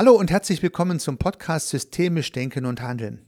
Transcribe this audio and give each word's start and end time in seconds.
Hallo 0.00 0.14
und 0.14 0.30
herzlich 0.30 0.62
willkommen 0.62 0.98
zum 0.98 1.18
Podcast 1.18 1.68
Systemisch 1.68 2.32
Denken 2.32 2.64
und 2.64 2.80
Handeln. 2.80 3.26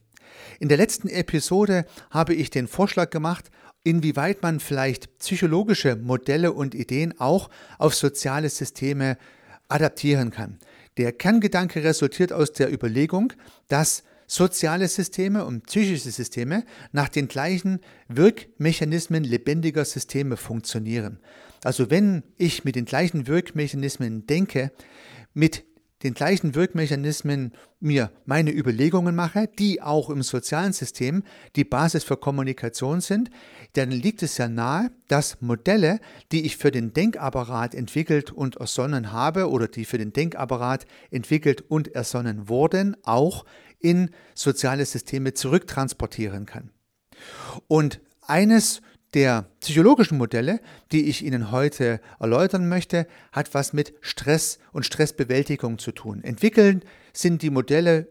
In 0.59 0.69
der 0.69 0.77
letzten 0.77 1.07
Episode 1.07 1.85
habe 2.09 2.33
ich 2.33 2.49
den 2.49 2.67
Vorschlag 2.67 3.11
gemacht, 3.11 3.51
inwieweit 3.83 4.41
man 4.41 4.59
vielleicht 4.59 5.19
psychologische 5.19 5.95
Modelle 5.95 6.51
und 6.51 6.73
Ideen 6.73 7.13
auch 7.19 7.51
auf 7.77 7.93
soziale 7.93 8.49
Systeme 8.49 9.19
adaptieren 9.67 10.31
kann. 10.31 10.57
Der 10.97 11.11
Kerngedanke 11.11 11.83
resultiert 11.83 12.33
aus 12.33 12.53
der 12.53 12.73
Überlegung, 12.73 13.33
dass 13.67 14.03
soziale 14.25 14.87
Systeme 14.87 15.45
und 15.45 15.67
psychische 15.67 16.09
Systeme 16.09 16.63
nach 16.91 17.09
den 17.09 17.27
gleichen 17.27 17.81
Wirkmechanismen 18.07 19.23
lebendiger 19.23 19.85
Systeme 19.85 20.37
funktionieren. 20.37 21.19
Also 21.63 21.91
wenn 21.91 22.23
ich 22.35 22.63
mit 22.63 22.75
den 22.75 22.85
gleichen 22.85 23.27
Wirkmechanismen 23.27 24.25
denke, 24.25 24.71
mit 25.35 25.65
den 26.03 26.13
gleichen 26.13 26.55
Wirkmechanismen 26.55 27.53
mir 27.79 28.11
meine 28.25 28.51
Überlegungen 28.51 29.15
mache, 29.15 29.47
die 29.59 29.81
auch 29.81 30.09
im 30.09 30.21
sozialen 30.21 30.73
System 30.73 31.23
die 31.55 31.63
Basis 31.63 32.03
für 32.03 32.17
Kommunikation 32.17 33.01
sind, 33.01 33.29
dann 33.73 33.91
liegt 33.91 34.21
es 34.23 34.37
ja 34.37 34.47
nahe, 34.47 34.91
dass 35.07 35.41
Modelle, 35.41 35.99
die 36.31 36.45
ich 36.45 36.57
für 36.57 36.71
den 36.71 36.93
Denkapparat 36.93 37.73
entwickelt 37.73 38.31
und 38.31 38.57
ersonnen 38.57 39.11
habe 39.11 39.49
oder 39.49 39.67
die 39.67 39.85
für 39.85 39.97
den 39.97 40.13
Denkapparat 40.13 40.85
entwickelt 41.11 41.61
und 41.61 41.95
ersonnen 41.95 42.49
wurden, 42.49 42.97
auch 43.03 43.45
in 43.79 44.11
soziale 44.33 44.85
Systeme 44.85 45.33
zurücktransportieren 45.33 46.45
kann. 46.45 46.69
Und 47.67 47.99
eines 48.21 48.81
der 49.13 49.45
psychologischen 49.59 50.17
Modelle, 50.17 50.59
die 50.91 51.09
ich 51.09 51.23
Ihnen 51.23 51.51
heute 51.51 51.99
erläutern 52.19 52.67
möchte, 52.67 53.07
hat 53.31 53.53
was 53.53 53.73
mit 53.73 53.93
Stress 54.01 54.59
und 54.71 54.85
Stressbewältigung 54.85 55.77
zu 55.77 55.91
tun. 55.91 56.23
Entwickeln 56.23 56.83
sind 57.13 57.41
die 57.41 57.49
Modelle 57.49 58.07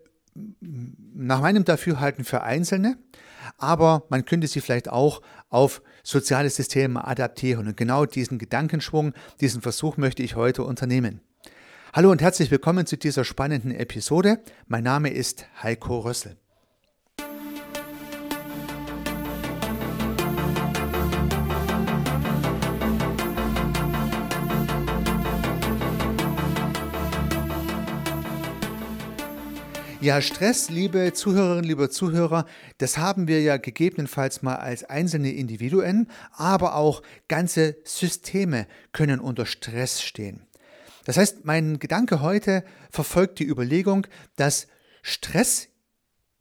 nach 1.14 1.40
meinem 1.40 1.64
Dafürhalten 1.64 2.24
für 2.24 2.42
Einzelne, 2.42 2.96
aber 3.58 4.04
man 4.08 4.24
könnte 4.24 4.46
sie 4.46 4.60
vielleicht 4.60 4.88
auch 4.88 5.20
auf 5.50 5.82
soziale 6.02 6.48
Systeme 6.48 7.06
adaptieren. 7.06 7.66
Und 7.68 7.76
genau 7.76 8.06
diesen 8.06 8.38
Gedankenschwung, 8.38 9.12
diesen 9.40 9.60
Versuch 9.60 9.96
möchte 9.96 10.22
ich 10.22 10.36
heute 10.36 10.64
unternehmen. 10.64 11.20
Hallo 11.92 12.10
und 12.10 12.22
herzlich 12.22 12.50
willkommen 12.50 12.86
zu 12.86 12.96
dieser 12.96 13.24
spannenden 13.24 13.72
Episode. 13.72 14.40
Mein 14.66 14.84
Name 14.84 15.10
ist 15.10 15.46
Heiko 15.62 15.98
Rössel. 15.98 16.41
Ja, 30.02 30.20
Stress, 30.20 30.68
liebe 30.68 31.12
Zuhörerinnen, 31.12 31.62
liebe 31.62 31.88
Zuhörer, 31.88 32.44
das 32.78 32.98
haben 32.98 33.28
wir 33.28 33.40
ja 33.40 33.56
gegebenenfalls 33.56 34.42
mal 34.42 34.56
als 34.56 34.82
einzelne 34.82 35.30
Individuen, 35.30 36.08
aber 36.32 36.74
auch 36.74 37.04
ganze 37.28 37.76
Systeme 37.84 38.66
können 38.90 39.20
unter 39.20 39.46
Stress 39.46 40.02
stehen. 40.02 40.44
Das 41.04 41.18
heißt, 41.18 41.44
mein 41.44 41.78
Gedanke 41.78 42.20
heute 42.20 42.64
verfolgt 42.90 43.38
die 43.38 43.46
Überlegung, 43.46 44.08
dass 44.34 44.66
Stress 45.02 45.68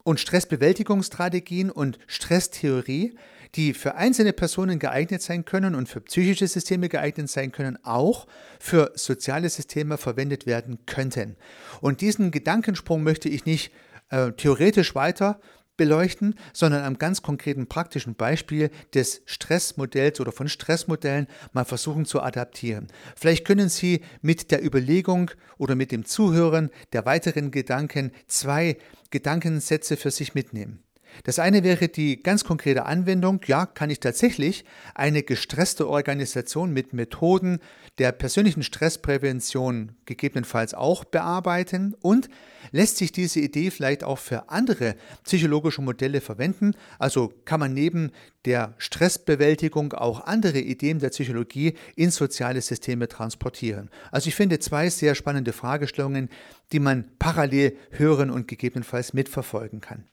und 0.03 0.19
Stressbewältigungsstrategien 0.19 1.69
und 1.69 1.99
Stresstheorie 2.07 3.15
die 3.55 3.73
für 3.73 3.95
einzelne 3.95 4.33
Personen 4.33 4.79
geeignet 4.79 5.21
sein 5.21 5.45
können 5.45 5.75
und 5.75 5.89
für 5.89 6.01
psychische 6.01 6.47
Systeme 6.47 6.89
geeignet 6.89 7.29
sein 7.29 7.51
können, 7.51 7.77
auch 7.83 8.27
für 8.59 8.91
soziale 8.95 9.49
Systeme 9.49 9.97
verwendet 9.97 10.45
werden 10.45 10.79
könnten. 10.85 11.35
Und 11.81 12.01
diesen 12.01 12.31
Gedankensprung 12.31 13.03
möchte 13.03 13.29
ich 13.29 13.45
nicht 13.45 13.71
äh, 14.09 14.31
theoretisch 14.31 14.95
weiter 14.95 15.39
beleuchten, 15.77 16.35
sondern 16.53 16.83
am 16.83 16.97
ganz 16.97 17.21
konkreten 17.21 17.67
praktischen 17.67 18.13
Beispiel 18.13 18.69
des 18.93 19.23
Stressmodells 19.25 20.19
oder 20.19 20.31
von 20.31 20.47
Stressmodellen 20.47 21.27
mal 21.53 21.65
versuchen 21.65 22.05
zu 22.05 22.21
adaptieren. 22.21 22.87
Vielleicht 23.15 23.45
können 23.45 23.69
Sie 23.69 24.01
mit 24.21 24.51
der 24.51 24.63
Überlegung 24.63 25.31
oder 25.57 25.75
mit 25.75 25.91
dem 25.91 26.05
Zuhören 26.05 26.69
der 26.93 27.05
weiteren 27.05 27.49
Gedanken 27.49 28.11
zwei 28.27 28.77
Gedankensätze 29.09 29.97
für 29.97 30.11
sich 30.11 30.35
mitnehmen. 30.35 30.83
Das 31.23 31.39
eine 31.39 31.63
wäre 31.63 31.87
die 31.87 32.21
ganz 32.21 32.43
konkrete 32.43 32.85
Anwendung, 32.85 33.41
ja, 33.45 33.65
kann 33.65 33.89
ich 33.89 33.99
tatsächlich 33.99 34.65
eine 34.95 35.23
gestresste 35.23 35.87
Organisation 35.87 36.71
mit 36.71 36.93
Methoden 36.93 37.59
der 37.97 38.11
persönlichen 38.11 38.63
Stressprävention 38.63 39.93
gegebenenfalls 40.05 40.73
auch 40.73 41.03
bearbeiten 41.03 41.95
und 42.01 42.29
lässt 42.71 42.97
sich 42.97 43.11
diese 43.11 43.39
Idee 43.39 43.71
vielleicht 43.71 44.03
auch 44.03 44.17
für 44.17 44.49
andere 44.49 44.95
psychologische 45.23 45.81
Modelle 45.81 46.21
verwenden, 46.21 46.73
also 46.99 47.33
kann 47.45 47.59
man 47.59 47.73
neben 47.73 48.11
der 48.45 48.73
Stressbewältigung 48.77 49.93
auch 49.93 50.21
andere 50.21 50.59
Ideen 50.59 50.99
der 50.99 51.09
Psychologie 51.09 51.75
in 51.95 52.11
soziale 52.11 52.61
Systeme 52.61 53.07
transportieren. 53.07 53.89
Also 54.11 54.29
ich 54.29 54.35
finde 54.35 54.59
zwei 54.59 54.89
sehr 54.89 55.15
spannende 55.15 55.53
Fragestellungen, 55.53 56.29
die 56.71 56.79
man 56.79 57.11
parallel 57.19 57.77
hören 57.91 58.31
und 58.31 58.47
gegebenenfalls 58.47 59.13
mitverfolgen 59.13 59.81
kann. 59.81 60.05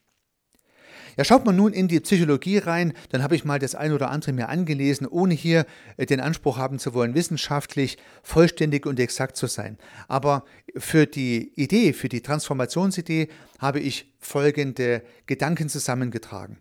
Ja, 1.18 1.24
schaut 1.24 1.44
man 1.44 1.56
nun 1.56 1.72
in 1.72 1.88
die 1.88 1.98
Psychologie 1.98 2.58
rein, 2.58 2.92
dann 3.08 3.24
habe 3.24 3.34
ich 3.34 3.44
mal 3.44 3.58
das 3.58 3.74
ein 3.74 3.90
oder 3.92 4.08
andere 4.08 4.32
mir 4.32 4.48
angelesen, 4.48 5.04
ohne 5.04 5.34
hier 5.34 5.66
äh, 5.96 6.06
den 6.06 6.20
Anspruch 6.20 6.58
haben 6.58 6.78
zu 6.78 6.94
wollen, 6.94 7.16
wissenschaftlich 7.16 7.98
vollständig 8.22 8.86
und 8.86 9.00
exakt 9.00 9.36
zu 9.36 9.48
sein. 9.48 9.78
Aber 10.06 10.44
für 10.76 11.06
die 11.06 11.52
Idee, 11.56 11.92
für 11.92 12.08
die 12.08 12.20
Transformationsidee 12.20 13.30
habe 13.58 13.80
ich 13.80 14.14
folgende 14.20 15.02
Gedanken 15.26 15.68
zusammengetragen. 15.68 16.58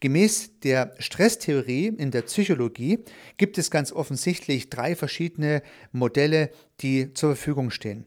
Gemäß 0.00 0.58
der 0.64 0.94
Stresstheorie 0.98 1.86
in 1.86 2.10
der 2.10 2.22
Psychologie 2.22 3.04
gibt 3.36 3.56
es 3.56 3.70
ganz 3.70 3.92
offensichtlich 3.92 4.68
drei 4.68 4.96
verschiedene 4.96 5.62
Modelle, 5.92 6.50
die 6.80 7.14
zur 7.14 7.36
Verfügung 7.36 7.70
stehen. 7.70 8.06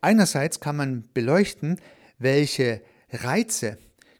Einerseits 0.00 0.58
kann 0.58 0.74
man 0.74 1.04
beleuchten, 1.14 1.80
welche 2.18 2.82
Reize 3.12 3.78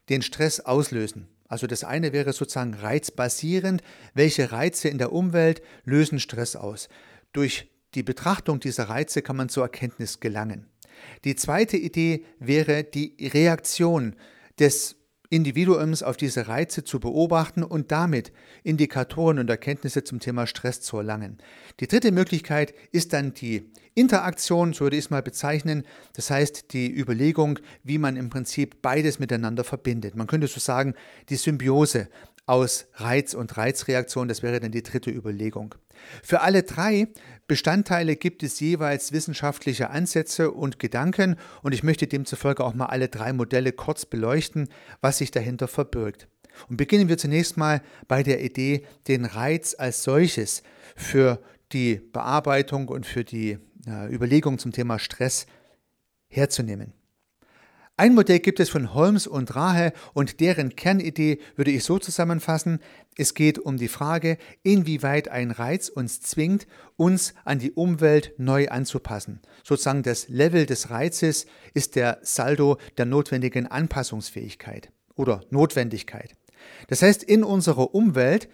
den 0.08 0.22
Stress 0.22 0.60
auslösen. 0.60 1.28
Also 1.48 1.66
das 1.66 1.84
eine 1.84 2.12
wäre 2.12 2.32
sozusagen 2.32 2.74
reizbasierend. 2.74 3.82
Welche 4.14 4.52
Reize 4.52 4.88
in 4.88 4.98
der 4.98 5.12
Umwelt 5.12 5.62
lösen 5.84 6.20
Stress 6.20 6.56
aus? 6.56 6.88
Durch 7.32 7.70
die 7.94 8.02
Betrachtung 8.02 8.60
dieser 8.60 8.84
Reize 8.84 9.22
kann 9.22 9.36
man 9.36 9.48
zur 9.48 9.64
Erkenntnis 9.64 10.20
gelangen. 10.20 10.66
Die 11.24 11.36
zweite 11.36 11.76
Idee 11.76 12.24
wäre 12.38 12.84
die 12.84 13.16
Reaktion 13.32 14.14
des 14.58 14.97
Individuums 15.30 16.02
auf 16.02 16.16
diese 16.16 16.48
Reize 16.48 16.84
zu 16.84 17.00
beobachten 17.00 17.62
und 17.62 17.92
damit 17.92 18.32
Indikatoren 18.62 19.38
und 19.38 19.50
Erkenntnisse 19.50 20.02
zum 20.02 20.20
Thema 20.20 20.46
Stress 20.46 20.80
zu 20.80 20.96
erlangen. 20.96 21.38
Die 21.80 21.86
dritte 21.86 22.12
Möglichkeit 22.12 22.72
ist 22.92 23.12
dann 23.12 23.34
die 23.34 23.70
Interaktion, 23.94 24.72
so 24.72 24.80
würde 24.80 24.96
ich 24.96 25.06
es 25.06 25.10
mal 25.10 25.22
bezeichnen, 25.22 25.84
das 26.14 26.30
heißt 26.30 26.72
die 26.72 26.90
Überlegung, 26.90 27.58
wie 27.82 27.98
man 27.98 28.16
im 28.16 28.30
Prinzip 28.30 28.80
beides 28.80 29.18
miteinander 29.18 29.64
verbindet. 29.64 30.14
Man 30.14 30.28
könnte 30.28 30.46
so 30.46 30.60
sagen, 30.60 30.94
die 31.28 31.36
Symbiose 31.36 32.08
aus 32.48 32.86
Reiz 32.94 33.34
und 33.34 33.56
Reizreaktion, 33.56 34.28
das 34.28 34.42
wäre 34.42 34.59
dann 34.60 34.72
die 34.72 34.82
dritte 34.82 35.10
Überlegung. 35.10 35.75
Für 36.22 36.41
alle 36.41 36.62
drei 36.62 37.09
Bestandteile 37.47 38.16
gibt 38.16 38.42
es 38.42 38.60
jeweils 38.60 39.12
wissenschaftliche 39.12 39.91
Ansätze 39.91 40.50
und 40.50 40.78
Gedanken 40.78 41.37
und 41.62 41.75
ich 41.75 41.82
möchte 41.82 42.06
demzufolge 42.06 42.64
auch 42.64 42.75
mal 42.75 42.87
alle 42.87 43.08
drei 43.08 43.32
Modelle 43.32 43.72
kurz 43.72 44.06
beleuchten, 44.06 44.69
was 45.00 45.19
sich 45.19 45.31
dahinter 45.31 45.69
verbirgt. 45.69 46.28
Und 46.69 46.76
beginnen 46.76 47.08
wir 47.08 47.19
zunächst 47.19 47.56
mal 47.56 47.82
bei 48.08 48.22
der 48.22 48.42
Idee, 48.42 48.84
den 49.06 49.25
Reiz 49.25 49.75
als 49.78 50.03
solches 50.03 50.62
für 50.97 51.41
die 51.72 51.97
Bearbeitung 51.97 52.88
und 52.88 53.06
für 53.06 53.25
die 53.25 53.58
äh, 53.87 54.12
Überlegung 54.12 54.58
zum 54.58 54.72
Thema 54.72 54.98
Stress 54.98 55.47
herzunehmen. 56.28 56.92
Ein 58.00 58.14
Modell 58.14 58.38
gibt 58.38 58.60
es 58.60 58.68
von 58.68 58.94
Holmes 58.94 59.26
und 59.26 59.56
Rahe 59.56 59.92
und 60.14 60.38
deren 60.38 60.76
Kernidee 60.76 61.40
würde 61.56 61.72
ich 61.72 61.82
so 61.82 61.98
zusammenfassen, 61.98 62.78
es 63.16 63.34
geht 63.34 63.58
um 63.58 63.76
die 63.76 63.88
Frage, 63.88 64.38
inwieweit 64.62 65.26
ein 65.26 65.50
Reiz 65.50 65.88
uns 65.88 66.20
zwingt, 66.20 66.68
uns 66.96 67.34
an 67.44 67.58
die 67.58 67.72
Umwelt 67.72 68.34
neu 68.38 68.68
anzupassen. 68.68 69.40
Sozusagen 69.64 70.04
das 70.04 70.28
Level 70.28 70.64
des 70.64 70.90
Reizes 70.90 71.46
ist 71.74 71.96
der 71.96 72.20
Saldo 72.22 72.78
der 72.98 73.06
notwendigen 73.06 73.66
Anpassungsfähigkeit 73.66 74.92
oder 75.16 75.40
Notwendigkeit. 75.50 76.34
Das 76.86 77.02
heißt, 77.02 77.24
in 77.24 77.42
unserer 77.42 77.96
Umwelt 77.96 78.48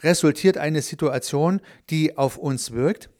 resultiert 0.00 0.56
eine 0.56 0.80
Situation, 0.80 1.60
die 1.90 2.16
auf 2.16 2.38
uns 2.38 2.70
wirkt 2.70 3.10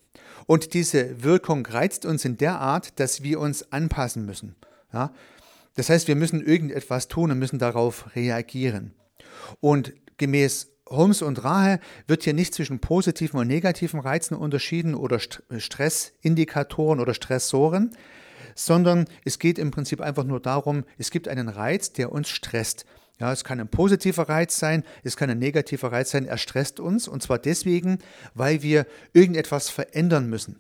und 0.46 0.72
diese 0.72 1.22
Wirkung 1.22 1.66
reizt 1.66 2.06
uns 2.06 2.24
in 2.24 2.38
der 2.38 2.60
Art, 2.60 2.98
dass 2.98 3.22
wir 3.22 3.40
uns 3.40 3.70
anpassen 3.72 4.24
müssen. 4.24 4.56
Ja? 4.90 5.12
Das 5.75 5.88
heißt, 5.88 6.08
wir 6.08 6.17
müssen 6.17 6.44
irgendetwas 6.44 7.08
tun 7.08 7.31
und 7.31 7.38
müssen 7.38 7.58
darauf 7.58 8.14
reagieren. 8.14 8.94
Und 9.61 9.93
gemäß 10.17 10.69
Holmes 10.88 11.22
und 11.22 11.44
Rahe 11.44 11.78
wird 12.08 12.25
hier 12.25 12.34
nicht 12.34 12.52
zwischen 12.52 12.81
positiven 12.81 13.38
und 13.38 13.46
negativen 13.46 14.00
Reizen 14.00 14.34
unterschieden 14.34 14.94
oder 14.94 15.20
Stressindikatoren 15.20 16.99
oder 17.00 17.14
Stressoren, 17.14 17.96
sondern 18.56 19.06
es 19.25 19.38
geht 19.38 19.58
im 19.58 19.70
Prinzip 19.70 20.00
einfach 20.00 20.25
nur 20.25 20.40
darum, 20.40 20.84
es 20.99 21.11
gibt 21.11 21.28
einen 21.28 21.49
Reiz, 21.49 21.93
der 21.93 22.11
uns 22.11 22.28
stresst. 22.28 22.84
Ja, 23.20 23.32
es 23.32 23.44
kann 23.44 23.61
ein 23.61 23.69
positiver 23.69 24.28
Reiz 24.28 24.58
sein, 24.58 24.82
es 25.05 25.17
kann 25.17 25.31
ein 25.31 25.38
negativer 25.38 25.93
Reiz 25.93 26.11
sein, 26.11 26.26
er 26.26 26.38
stresst 26.38 26.81
uns 26.81 27.06
und 27.06 27.22
zwar 27.22 27.38
deswegen, 27.38 27.99
weil 28.34 28.62
wir 28.62 28.87
irgendetwas 29.12 29.69
verändern 29.69 30.28
müssen. 30.28 30.58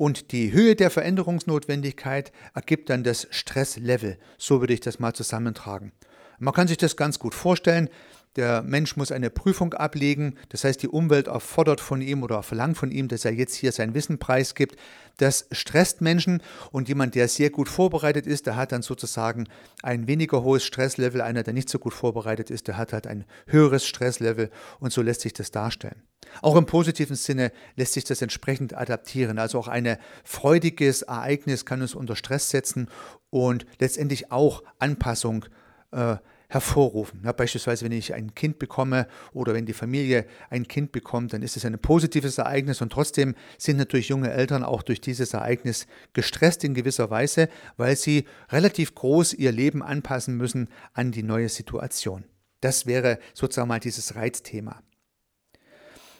Und 0.00 0.32
die 0.32 0.50
Höhe 0.50 0.76
der 0.76 0.88
Veränderungsnotwendigkeit 0.88 2.32
ergibt 2.54 2.88
dann 2.88 3.04
das 3.04 3.28
Stresslevel. 3.32 4.16
So 4.38 4.60
würde 4.60 4.72
ich 4.72 4.80
das 4.80 4.98
mal 4.98 5.12
zusammentragen. 5.12 5.92
Man 6.38 6.54
kann 6.54 6.68
sich 6.68 6.78
das 6.78 6.96
ganz 6.96 7.18
gut 7.18 7.34
vorstellen. 7.34 7.90
Der 8.36 8.62
Mensch 8.62 8.96
muss 8.96 9.10
eine 9.10 9.28
Prüfung 9.28 9.74
ablegen, 9.74 10.36
das 10.50 10.62
heißt 10.62 10.80
die 10.82 10.88
Umwelt 10.88 11.26
erfordert 11.26 11.80
von 11.80 12.00
ihm 12.00 12.22
oder 12.22 12.44
verlangt 12.44 12.76
von 12.76 12.92
ihm, 12.92 13.08
dass 13.08 13.24
er 13.24 13.32
jetzt 13.32 13.56
hier 13.56 13.72
sein 13.72 13.92
Wissen 13.92 14.18
preisgibt. 14.18 14.76
Das 15.16 15.46
stresst 15.50 16.00
Menschen 16.00 16.40
und 16.70 16.88
jemand, 16.88 17.16
der 17.16 17.26
sehr 17.26 17.50
gut 17.50 17.68
vorbereitet 17.68 18.28
ist, 18.28 18.46
der 18.46 18.54
hat 18.54 18.70
dann 18.70 18.82
sozusagen 18.82 19.48
ein 19.82 20.06
weniger 20.06 20.44
hohes 20.44 20.64
Stresslevel. 20.64 21.20
Einer, 21.20 21.42
der 21.42 21.54
nicht 21.54 21.68
so 21.68 21.80
gut 21.80 21.92
vorbereitet 21.92 22.50
ist, 22.50 22.68
der 22.68 22.76
hat 22.76 22.92
halt 22.92 23.08
ein 23.08 23.24
höheres 23.46 23.84
Stresslevel 23.84 24.50
und 24.78 24.92
so 24.92 25.02
lässt 25.02 25.22
sich 25.22 25.32
das 25.32 25.50
darstellen. 25.50 26.02
Auch 26.40 26.54
im 26.54 26.66
positiven 26.66 27.16
Sinne 27.16 27.50
lässt 27.74 27.94
sich 27.94 28.04
das 28.04 28.22
entsprechend 28.22 28.74
adaptieren. 28.76 29.40
Also 29.40 29.58
auch 29.58 29.66
ein 29.66 29.96
freudiges 30.22 31.02
Ereignis 31.02 31.66
kann 31.66 31.82
uns 31.82 31.96
unter 31.96 32.14
Stress 32.14 32.50
setzen 32.50 32.88
und 33.30 33.66
letztendlich 33.80 34.30
auch 34.30 34.62
Anpassung 34.78 35.46
äh, 35.90 36.16
hervorrufen. 36.50 37.22
Ja, 37.24 37.32
beispielsweise, 37.32 37.84
wenn 37.84 37.92
ich 37.92 38.12
ein 38.12 38.34
Kind 38.34 38.58
bekomme 38.58 39.06
oder 39.32 39.54
wenn 39.54 39.66
die 39.66 39.72
Familie 39.72 40.26
ein 40.50 40.66
Kind 40.66 40.90
bekommt, 40.90 41.32
dann 41.32 41.42
ist 41.42 41.56
es 41.56 41.64
ein 41.64 41.78
positives 41.78 42.38
Ereignis 42.38 42.82
und 42.82 42.90
trotzdem 42.92 43.36
sind 43.56 43.76
natürlich 43.76 44.08
junge 44.08 44.32
Eltern 44.32 44.64
auch 44.64 44.82
durch 44.82 45.00
dieses 45.00 45.32
Ereignis 45.32 45.86
gestresst 46.12 46.64
in 46.64 46.74
gewisser 46.74 47.08
Weise, 47.08 47.48
weil 47.76 47.94
sie 47.96 48.24
relativ 48.50 48.96
groß 48.96 49.32
ihr 49.34 49.52
Leben 49.52 49.80
anpassen 49.82 50.36
müssen 50.36 50.68
an 50.92 51.12
die 51.12 51.22
neue 51.22 51.48
Situation. 51.48 52.24
Das 52.60 52.84
wäre 52.84 53.20
sozusagen 53.32 53.68
mal 53.68 53.78
dieses 53.78 54.16
Reizthema. 54.16 54.82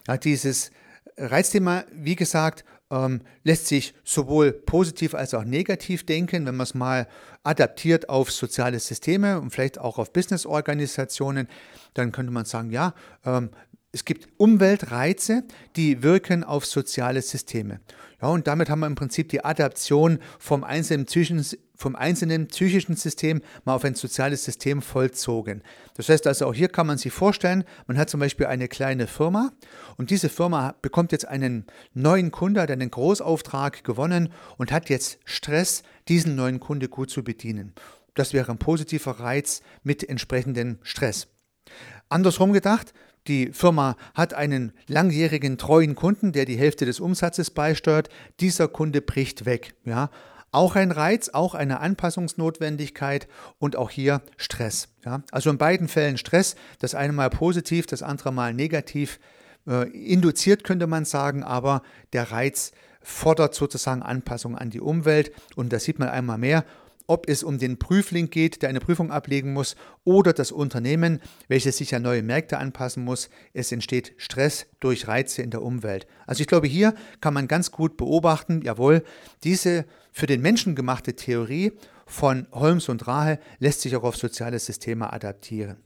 Ja, 0.06 0.16
dieses 0.16 0.70
Reizthema, 1.16 1.84
wie 1.92 2.16
gesagt, 2.16 2.64
ähm, 2.90 3.20
lässt 3.44 3.66
sich 3.66 3.94
sowohl 4.04 4.52
positiv 4.52 5.14
als 5.14 5.34
auch 5.34 5.44
negativ 5.44 6.04
denken, 6.04 6.46
wenn 6.46 6.56
man 6.56 6.64
es 6.64 6.74
mal 6.74 7.06
adaptiert 7.42 8.08
auf 8.08 8.30
soziale 8.30 8.78
Systeme 8.78 9.40
und 9.40 9.50
vielleicht 9.50 9.78
auch 9.78 9.98
auf 9.98 10.12
Businessorganisationen, 10.12 11.48
dann 11.94 12.12
könnte 12.12 12.32
man 12.32 12.44
sagen, 12.44 12.70
ja, 12.70 12.94
ähm, 13.24 13.50
es 13.92 14.04
gibt 14.04 14.28
Umweltreize, 14.36 15.44
die 15.76 16.02
wirken 16.02 16.44
auf 16.44 16.64
soziale 16.64 17.22
Systeme. 17.22 17.80
Ja, 18.22 18.28
und 18.28 18.46
damit 18.46 18.70
haben 18.70 18.80
wir 18.80 18.86
im 18.86 18.94
Prinzip 18.94 19.30
die 19.30 19.44
Adaption 19.44 20.18
vom 20.38 20.62
einzelnen, 20.62 21.06
psychischen, 21.06 21.44
vom 21.80 21.96
einzelnen 21.96 22.48
psychischen 22.48 22.94
System 22.94 23.40
mal 23.64 23.74
auf 23.74 23.84
ein 23.84 23.94
soziales 23.94 24.44
System 24.44 24.82
vollzogen. 24.82 25.62
Das 25.96 26.10
heißt 26.10 26.26
also, 26.26 26.46
auch 26.46 26.52
hier 26.52 26.68
kann 26.68 26.86
man 26.86 26.98
sich 26.98 27.10
vorstellen, 27.10 27.64
man 27.86 27.96
hat 27.96 28.10
zum 28.10 28.20
Beispiel 28.20 28.46
eine 28.46 28.68
kleine 28.68 29.06
Firma 29.06 29.50
und 29.96 30.10
diese 30.10 30.28
Firma 30.28 30.74
bekommt 30.82 31.10
jetzt 31.10 31.26
einen 31.26 31.64
neuen 31.94 32.30
Kunde, 32.32 32.60
hat 32.60 32.70
einen 32.70 32.90
Großauftrag 32.90 33.82
gewonnen 33.82 34.28
und 34.58 34.72
hat 34.72 34.90
jetzt 34.90 35.20
Stress, 35.24 35.82
diesen 36.06 36.34
neuen 36.34 36.60
Kunde 36.60 36.90
gut 36.90 37.10
zu 37.10 37.24
bedienen. 37.24 37.72
Das 38.14 38.34
wäre 38.34 38.52
ein 38.52 38.58
positiver 38.58 39.12
Reiz 39.12 39.62
mit 39.82 40.06
entsprechendem 40.06 40.78
Stress. 40.82 41.28
Andersrum 42.10 42.52
gedacht, 42.52 42.92
die 43.26 43.52
Firma 43.52 43.96
hat 44.14 44.34
einen 44.34 44.72
langjährigen 44.86 45.56
treuen 45.56 45.94
Kunden, 45.94 46.32
der 46.32 46.44
die 46.44 46.58
Hälfte 46.58 46.84
des 46.84 47.00
Umsatzes 47.00 47.50
beisteuert. 47.50 48.10
Dieser 48.40 48.68
Kunde 48.68 49.00
bricht 49.00 49.46
weg. 49.46 49.74
Ja, 49.84 50.10
auch 50.52 50.76
ein 50.76 50.90
Reiz, 50.90 51.28
auch 51.28 51.54
eine 51.54 51.80
Anpassungsnotwendigkeit 51.80 53.28
und 53.58 53.76
auch 53.76 53.90
hier 53.90 54.22
Stress. 54.36 54.88
Ja, 55.04 55.22
also 55.30 55.50
in 55.50 55.58
beiden 55.58 55.88
Fällen 55.88 56.18
Stress, 56.18 56.56
das 56.80 56.94
eine 56.94 57.12
mal 57.12 57.30
positiv, 57.30 57.86
das 57.86 58.02
andere 58.02 58.32
mal 58.32 58.52
negativ 58.52 59.20
äh, 59.66 59.88
induziert, 59.90 60.64
könnte 60.64 60.86
man 60.86 61.04
sagen, 61.04 61.42
aber 61.42 61.82
der 62.12 62.30
Reiz 62.30 62.72
fordert 63.02 63.54
sozusagen 63.54 64.02
Anpassung 64.02 64.56
an 64.56 64.70
die 64.70 64.80
Umwelt 64.80 65.32
und 65.56 65.72
das 65.72 65.84
sieht 65.84 65.98
man 65.98 66.08
einmal 66.08 66.38
mehr 66.38 66.64
ob 67.10 67.28
es 67.28 67.42
um 67.42 67.58
den 67.58 67.76
Prüfling 67.76 68.30
geht, 68.30 68.62
der 68.62 68.68
eine 68.68 68.78
Prüfung 68.78 69.10
ablegen 69.10 69.52
muss, 69.52 69.74
oder 70.04 70.32
das 70.32 70.52
Unternehmen, 70.52 71.20
welches 71.48 71.78
sich 71.78 71.92
an 71.92 72.02
neue 72.02 72.22
Märkte 72.22 72.58
anpassen 72.58 73.02
muss. 73.02 73.30
Es 73.52 73.72
entsteht 73.72 74.14
Stress 74.16 74.66
durch 74.78 75.08
Reize 75.08 75.42
in 75.42 75.50
der 75.50 75.62
Umwelt. 75.62 76.06
Also 76.28 76.40
ich 76.40 76.46
glaube, 76.46 76.68
hier 76.68 76.94
kann 77.20 77.34
man 77.34 77.48
ganz 77.48 77.72
gut 77.72 77.96
beobachten, 77.96 78.62
jawohl, 78.62 79.02
diese 79.42 79.86
für 80.12 80.26
den 80.26 80.40
Menschen 80.40 80.76
gemachte 80.76 81.16
Theorie 81.16 81.72
von 82.06 82.46
Holmes 82.52 82.88
und 82.88 83.08
Rahe 83.08 83.40
lässt 83.58 83.80
sich 83.80 83.96
auch 83.96 84.04
auf 84.04 84.16
soziale 84.16 84.60
Systeme 84.60 85.12
adaptieren. 85.12 85.78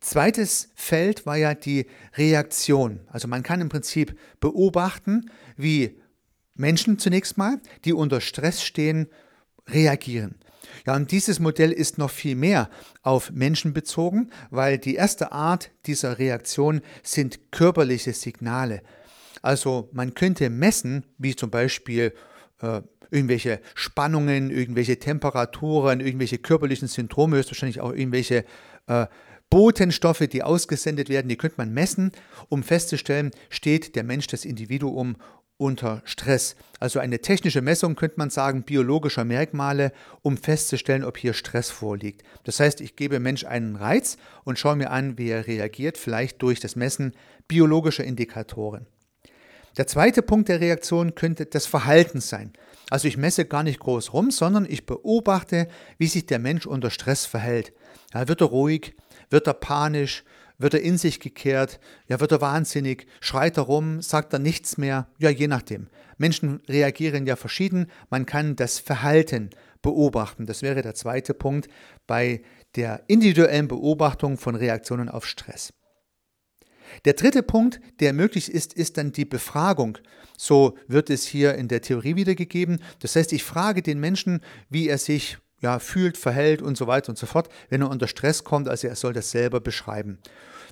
Zweites 0.00 0.68
Feld 0.74 1.24
war 1.24 1.36
ja 1.36 1.54
die 1.54 1.86
Reaktion. 2.18 3.00
Also 3.06 3.28
man 3.28 3.42
kann 3.42 3.62
im 3.62 3.70
Prinzip 3.70 4.14
beobachten, 4.40 5.30
wie 5.56 5.98
Menschen 6.54 6.98
zunächst 6.98 7.38
mal, 7.38 7.62
die 7.86 7.94
unter 7.94 8.20
Stress 8.20 8.62
stehen, 8.62 9.08
reagieren. 9.68 10.36
Ja, 10.86 10.96
und 10.96 11.10
dieses 11.12 11.40
Modell 11.40 11.72
ist 11.72 11.98
noch 11.98 12.10
viel 12.10 12.34
mehr 12.34 12.68
auf 13.02 13.30
Menschen 13.30 13.72
bezogen, 13.72 14.30
weil 14.50 14.78
die 14.78 14.96
erste 14.96 15.32
Art 15.32 15.70
dieser 15.86 16.18
Reaktion 16.18 16.80
sind 17.02 17.52
körperliche 17.52 18.12
Signale. 18.12 18.82
Also 19.42 19.88
man 19.92 20.14
könnte 20.14 20.50
messen, 20.50 21.04
wie 21.18 21.36
zum 21.36 21.50
Beispiel 21.50 22.12
äh, 22.60 22.80
irgendwelche 23.10 23.60
Spannungen, 23.74 24.50
irgendwelche 24.50 24.98
Temperaturen, 24.98 26.00
irgendwelche 26.00 26.38
körperlichen 26.38 26.88
Symptome, 26.88 27.36
höchstwahrscheinlich 27.36 27.80
auch 27.80 27.92
irgendwelche 27.92 28.44
äh, 28.86 29.06
Botenstoffe, 29.50 30.26
die 30.30 30.42
ausgesendet 30.42 31.08
werden, 31.08 31.28
die 31.28 31.36
könnte 31.36 31.58
man 31.58 31.72
messen, 31.72 32.12
um 32.48 32.62
festzustellen, 32.62 33.30
steht 33.50 33.94
der 33.94 34.02
Mensch, 34.02 34.26
das 34.26 34.44
Individuum 34.44 35.16
unter 35.56 36.02
Stress. 36.04 36.56
Also 36.80 36.98
eine 36.98 37.20
technische 37.20 37.62
Messung 37.62 37.96
könnte 37.96 38.18
man 38.18 38.30
sagen, 38.30 38.64
biologischer 38.64 39.24
Merkmale, 39.24 39.92
um 40.22 40.36
festzustellen, 40.36 41.04
ob 41.04 41.16
hier 41.16 41.32
Stress 41.32 41.70
vorliegt. 41.70 42.22
Das 42.44 42.60
heißt, 42.60 42.80
ich 42.80 42.96
gebe 42.96 43.20
Mensch 43.20 43.44
einen 43.44 43.76
Reiz 43.76 44.16
und 44.44 44.58
schaue 44.58 44.76
mir 44.76 44.90
an, 44.90 45.16
wie 45.16 45.28
er 45.28 45.46
reagiert, 45.46 45.96
vielleicht 45.96 46.42
durch 46.42 46.60
das 46.60 46.76
Messen 46.76 47.12
biologischer 47.46 48.04
Indikatoren. 48.04 48.86
Der 49.76 49.86
zweite 49.86 50.22
Punkt 50.22 50.48
der 50.48 50.60
Reaktion 50.60 51.14
könnte 51.14 51.46
das 51.46 51.66
Verhalten 51.66 52.20
sein. 52.20 52.52
Also 52.90 53.08
ich 53.08 53.16
messe 53.16 53.44
gar 53.44 53.62
nicht 53.62 53.80
groß 53.80 54.12
rum, 54.12 54.30
sondern 54.30 54.66
ich 54.68 54.86
beobachte, 54.86 55.68
wie 55.98 56.06
sich 56.06 56.26
der 56.26 56.38
Mensch 56.38 56.66
unter 56.66 56.90
Stress 56.90 57.26
verhält. 57.26 57.72
Ja, 58.12 58.28
wird 58.28 58.40
er 58.40 58.48
ruhig? 58.48 58.94
Wird 59.30 59.46
er 59.46 59.54
panisch? 59.54 60.24
Wird 60.64 60.72
er 60.72 60.80
in 60.80 60.96
sich 60.96 61.20
gekehrt? 61.20 61.78
Ja, 62.08 62.20
wird 62.20 62.32
er 62.32 62.40
wahnsinnig? 62.40 63.06
Schreit 63.20 63.58
er 63.58 63.64
rum? 63.64 64.00
Sagt 64.00 64.32
er 64.32 64.38
nichts 64.38 64.78
mehr? 64.78 65.08
Ja, 65.18 65.28
je 65.28 65.46
nachdem. 65.46 65.88
Menschen 66.16 66.62
reagieren 66.66 67.26
ja 67.26 67.36
verschieden. 67.36 67.88
Man 68.08 68.24
kann 68.24 68.56
das 68.56 68.78
Verhalten 68.78 69.50
beobachten. 69.82 70.46
Das 70.46 70.62
wäre 70.62 70.80
der 70.80 70.94
zweite 70.94 71.34
Punkt 71.34 71.68
bei 72.06 72.40
der 72.76 73.02
individuellen 73.08 73.68
Beobachtung 73.68 74.38
von 74.38 74.54
Reaktionen 74.54 75.10
auf 75.10 75.26
Stress. 75.26 75.74
Der 77.04 77.12
dritte 77.12 77.42
Punkt, 77.42 77.78
der 78.00 78.14
möglich 78.14 78.50
ist, 78.50 78.72
ist 78.72 78.96
dann 78.96 79.12
die 79.12 79.26
Befragung. 79.26 79.98
So 80.38 80.78
wird 80.88 81.10
es 81.10 81.26
hier 81.26 81.56
in 81.56 81.68
der 81.68 81.82
Theorie 81.82 82.16
wiedergegeben. 82.16 82.80
Das 83.00 83.16
heißt, 83.16 83.34
ich 83.34 83.44
frage 83.44 83.82
den 83.82 84.00
Menschen, 84.00 84.40
wie 84.70 84.88
er 84.88 84.96
sich 84.96 85.36
ja, 85.64 85.78
fühlt, 85.78 86.18
verhält 86.18 86.60
und 86.60 86.76
so 86.76 86.86
weiter 86.86 87.08
und 87.08 87.16
so 87.16 87.24
fort, 87.24 87.48
wenn 87.70 87.80
er 87.80 87.88
unter 87.88 88.06
Stress 88.06 88.44
kommt. 88.44 88.68
Also 88.68 88.86
er 88.86 88.96
soll 88.96 89.14
das 89.14 89.30
selber 89.30 89.60
beschreiben. 89.60 90.18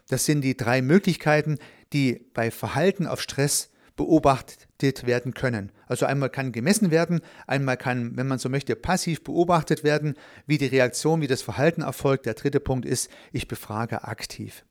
Das 0.09 0.27
sind 0.27 0.43
die 0.43 0.55
drei 0.55 0.83
Möglichkeiten, 0.83 1.59
die 1.95 2.27
bei 2.35 2.51
Verhalten 2.51 3.07
auf 3.07 3.23
Stress 3.23 3.71
beobachtet 3.97 5.07
werden 5.07 5.33
können. 5.33 5.73
Also 5.87 6.05
einmal 6.05 6.29
kann 6.29 6.53
gemessen 6.53 6.91
werden, 6.91 7.21
einmal 7.47 7.79
kann, 7.79 8.17
wenn 8.17 8.27
man 8.27 8.39
so 8.39 8.51
möchte, 8.51 8.77
passiv 8.77 9.25
beobachtet 9.25 9.83
werden, 9.83 10.15
wie 10.47 10.59
die 10.59 10.67
Reaktion, 10.67 11.23
wie 11.23 11.27
das 11.27 11.41
Verhalten 11.41 11.81
erfolgt. 11.81 12.27
Der 12.27 12.35
dritte 12.35 12.61
Punkt 12.61 12.85
ist, 12.85 13.11
ich 13.33 13.49
befrage 13.49 14.05
aktiv. 14.05 14.65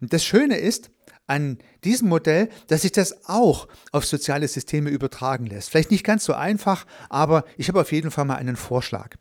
Und 0.00 0.12
das 0.12 0.24
Schöne 0.24 0.56
ist, 0.56 0.90
an 1.30 1.58
diesem 1.84 2.08
Modell, 2.08 2.48
dass 2.66 2.82
sich 2.82 2.90
das 2.90 3.28
auch 3.28 3.68
auf 3.92 4.04
soziale 4.04 4.48
Systeme 4.48 4.90
übertragen 4.90 5.46
lässt. 5.46 5.70
Vielleicht 5.70 5.92
nicht 5.92 6.04
ganz 6.04 6.24
so 6.24 6.34
einfach, 6.34 6.86
aber 7.08 7.44
ich 7.56 7.68
habe 7.68 7.80
auf 7.80 7.92
jeden 7.92 8.10
Fall 8.10 8.24
mal 8.24 8.34
einen 8.34 8.56
Vorschlag. 8.56 9.14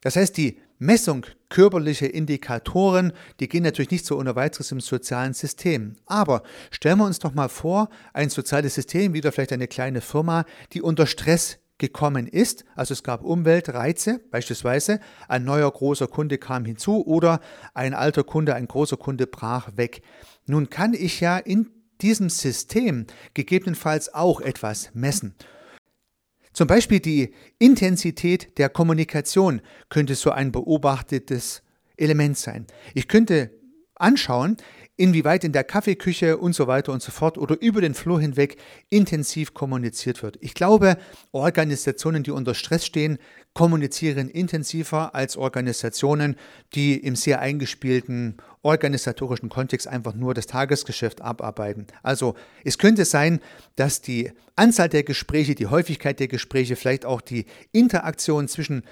Das 0.00 0.16
heißt, 0.16 0.36
die 0.36 0.58
Messung 0.78 1.24
körperlicher 1.48 2.12
Indikatoren, 2.12 3.12
die 3.38 3.48
gehen 3.48 3.62
natürlich 3.62 3.92
nicht 3.92 4.04
so 4.04 4.18
ohne 4.18 4.34
weiteres 4.34 4.72
im 4.72 4.80
sozialen 4.80 5.32
System. 5.32 5.96
Aber 6.06 6.42
stellen 6.72 6.98
wir 6.98 7.06
uns 7.06 7.20
doch 7.20 7.32
mal 7.32 7.48
vor, 7.48 7.88
ein 8.12 8.28
soziales 8.28 8.74
System, 8.74 9.14
wieder 9.14 9.30
vielleicht 9.30 9.52
eine 9.52 9.68
kleine 9.68 10.00
Firma, 10.00 10.44
die 10.72 10.82
unter 10.82 11.06
Stress 11.06 11.58
gekommen 11.78 12.26
ist. 12.26 12.64
Also 12.74 12.92
es 12.92 13.02
gab 13.02 13.22
Umweltreize, 13.22 14.20
beispielsweise 14.30 15.00
ein 15.28 15.44
neuer 15.44 15.70
großer 15.70 16.06
Kunde 16.06 16.38
kam 16.38 16.64
hinzu 16.64 17.06
oder 17.06 17.40
ein 17.74 17.94
alter 17.94 18.24
Kunde, 18.24 18.54
ein 18.54 18.68
großer 18.68 18.96
Kunde 18.96 19.26
brach 19.26 19.76
weg. 19.76 20.02
Nun 20.46 20.70
kann 20.70 20.94
ich 20.94 21.20
ja 21.20 21.38
in 21.38 21.70
diesem 22.00 22.28
System 22.28 23.06
gegebenenfalls 23.34 24.12
auch 24.12 24.40
etwas 24.40 24.90
messen. 24.94 25.34
Zum 26.52 26.66
Beispiel 26.66 27.00
die 27.00 27.34
Intensität 27.58 28.56
der 28.58 28.70
Kommunikation 28.70 29.60
könnte 29.90 30.14
so 30.14 30.30
ein 30.30 30.52
beobachtetes 30.52 31.62
Element 31.96 32.38
sein. 32.38 32.66
Ich 32.94 33.08
könnte 33.08 33.50
anschauen, 33.94 34.56
inwieweit 34.96 35.44
in 35.44 35.52
der 35.52 35.64
Kaffeeküche 35.64 36.38
und 36.38 36.54
so 36.54 36.66
weiter 36.66 36.92
und 36.92 37.02
so 37.02 37.12
fort 37.12 37.38
oder 37.38 37.60
über 37.60 37.80
den 37.80 37.94
Flur 37.94 38.20
hinweg 38.20 38.56
intensiv 38.88 39.52
kommuniziert 39.52 40.22
wird. 40.22 40.38
Ich 40.40 40.54
glaube, 40.54 40.96
Organisationen, 41.32 42.22
die 42.22 42.30
unter 42.30 42.54
Stress 42.54 42.86
stehen, 42.86 43.18
kommunizieren 43.52 44.28
intensiver 44.28 45.14
als 45.14 45.36
Organisationen, 45.36 46.36
die 46.74 46.96
im 46.96 47.16
sehr 47.16 47.40
eingespielten 47.40 48.36
organisatorischen 48.62 49.48
Kontext 49.48 49.86
einfach 49.86 50.14
nur 50.14 50.34
das 50.34 50.46
Tagesgeschäft 50.46 51.22
abarbeiten. 51.22 51.86
Also 52.02 52.34
es 52.64 52.78
könnte 52.78 53.04
sein, 53.04 53.40
dass 53.76 54.00
die 54.00 54.32
Anzahl 54.56 54.88
der 54.88 55.04
Gespräche, 55.04 55.54
die 55.54 55.66
Häufigkeit 55.66 56.20
der 56.20 56.28
Gespräche, 56.28 56.76
vielleicht 56.76 57.04
auch 57.04 57.20
die 57.20 57.46
Interaktion 57.72 58.48
zwischen 58.48 58.82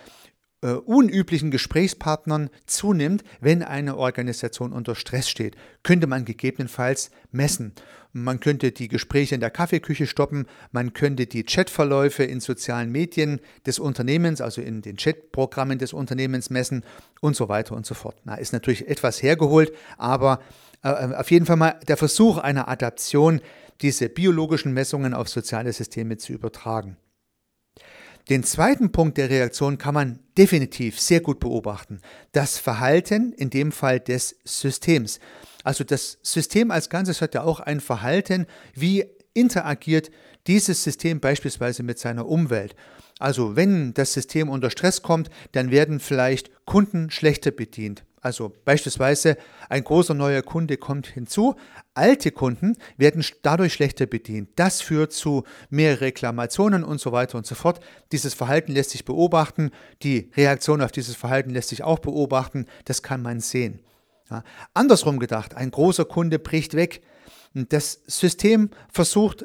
äh, 0.65 0.73
unüblichen 0.73 1.51
Gesprächspartnern 1.51 2.49
zunimmt, 2.65 3.23
wenn 3.43 3.63
eine 3.63 3.99
Organisation 3.99 4.73
unter 4.73 4.95
Stress 4.95 5.29
steht. 5.29 5.57
Könnte 5.83 6.07
man 6.07 6.25
gegebenenfalls 6.25 7.11
messen. 7.33 7.75
Man 8.15 8.41
könnte 8.41 8.73
die 8.73 8.89
Gespräche 8.89 9.35
in 9.35 9.43
der 9.43 9.51
Kaffeeküche 9.51 10.07
stoppen, 10.07 10.47
man 10.73 10.95
könnte 10.95 11.27
die 11.27 11.43
Chatverläufe 11.43 12.23
in 12.23 12.41
sozialen 12.41 12.91
Medien 12.93 13.41
des 13.67 13.79
Unternehmens, 13.79 14.41
also 14.41 14.63
in 14.63 14.83
den 14.83 14.97
Chatprogrammen 14.97 15.79
des 15.79 15.93
Unternehmens 15.93 16.49
messen 16.49 16.85
und 17.21 17.37
so 17.37 17.49
weiter 17.49 17.75
und 17.75 17.85
so 17.85 17.95
fort. 17.95 18.17
Na, 18.25 18.37
ist 18.37 18.53
natürlich 18.53 18.89
etwas 18.89 19.23
hergeholt, 19.23 19.73
aber 19.99 20.41
äh, 20.83 20.89
auf 20.89 21.31
jeden 21.31 21.45
Fall 21.45 21.57
mal 21.57 21.79
der 21.89 21.97
Versuch 21.97 22.39
einer 22.39 22.69
Adaption, 22.69 23.41
diese 23.83 24.09
biologischen 24.09 24.73
Messungen 24.73 25.13
auf 25.13 25.29
soziale 25.29 25.73
Systeme 25.73 26.17
zu 26.17 26.33
übertragen. 26.33 26.97
Den 28.31 28.43
zweiten 28.43 28.91
Punkt 28.91 29.19
der 29.19 29.29
Reaktion 29.29 29.77
kann 29.77 29.93
man 29.93 30.19
definitiv 30.39 30.99
sehr 30.99 31.21
gut 31.21 31.41
beobachten. 31.41 32.01
Das 32.33 32.59
Verhalten, 32.59 33.33
in 33.33 33.51
dem 33.51 33.71
Fall 33.71 34.01
des 34.01 34.37
Systems. 34.45 35.21
Also 35.63 35.85
das 35.85 36.19
System 36.23 36.71
als 36.71 36.89
Ganzes 36.89 37.21
hat 37.21 37.35
ja 37.35 37.43
auch 37.43 37.61
ein 37.61 37.81
Verhalten, 37.81 38.47
wie 38.75 39.05
interagiert 39.35 40.11
dieses 40.47 40.83
System 40.85 41.21
beispielsweise 41.21 41.83
mit 41.83 41.99
seiner 41.99 42.27
Umwelt. 42.27 42.75
Also 43.19 43.57
wenn 43.57 43.93
das 43.93 44.13
System 44.15 44.49
unter 44.49 44.71
Stress 44.71 45.03
kommt, 45.03 45.29
dann 45.53 45.71
werden 45.71 46.01
vielleicht 46.01 46.51
Kunden 46.65 47.11
schlechter 47.11 47.51
bedient. 47.51 48.05
Also 48.25 48.51
beispielsweise 48.65 49.37
ein 49.69 49.85
großer 49.85 50.15
neuer 50.15 50.41
Kunde 50.41 50.79
kommt 50.79 51.09
hinzu, 51.09 51.57
alte 51.93 52.31
Kunden 52.31 52.75
werden 52.97 53.23
dadurch 53.43 53.75
schlechter 53.75 54.07
bedient. 54.07 54.49
Das 54.57 54.81
führt 54.81 55.13
zu 55.13 55.45
mehr 55.69 56.01
Reklamationen 56.01 56.85
und 56.85 57.03
so 57.03 57.13
weiter 57.13 57.37
und 57.37 57.45
so 57.45 57.55
fort. 57.55 57.81
Dieses 58.13 58.33
Verhalten 58.33 58.73
lässt 58.73 58.91
sich 58.91 59.05
beobachten, 59.05 59.73
die 60.03 60.31
Reaktion 60.39 60.81
auf 60.81 60.91
dieses 60.91 61.15
Verhalten 61.15 61.51
lässt 61.51 61.69
sich 61.69 61.85
auch 61.85 61.99
beobachten, 61.99 62.65
das 62.87 63.03
kann 63.03 63.21
man 63.21 63.41
sehen. 63.41 63.81
Ja. 64.31 64.43
Andersrum 64.73 65.19
gedacht, 65.19 65.55
ein 65.55 65.71
großer 65.71 66.07
Kunde 66.07 66.39
bricht 66.39 66.73
weg. 66.73 67.03
Das 67.53 68.01
System 68.07 68.71
versucht 68.91 69.45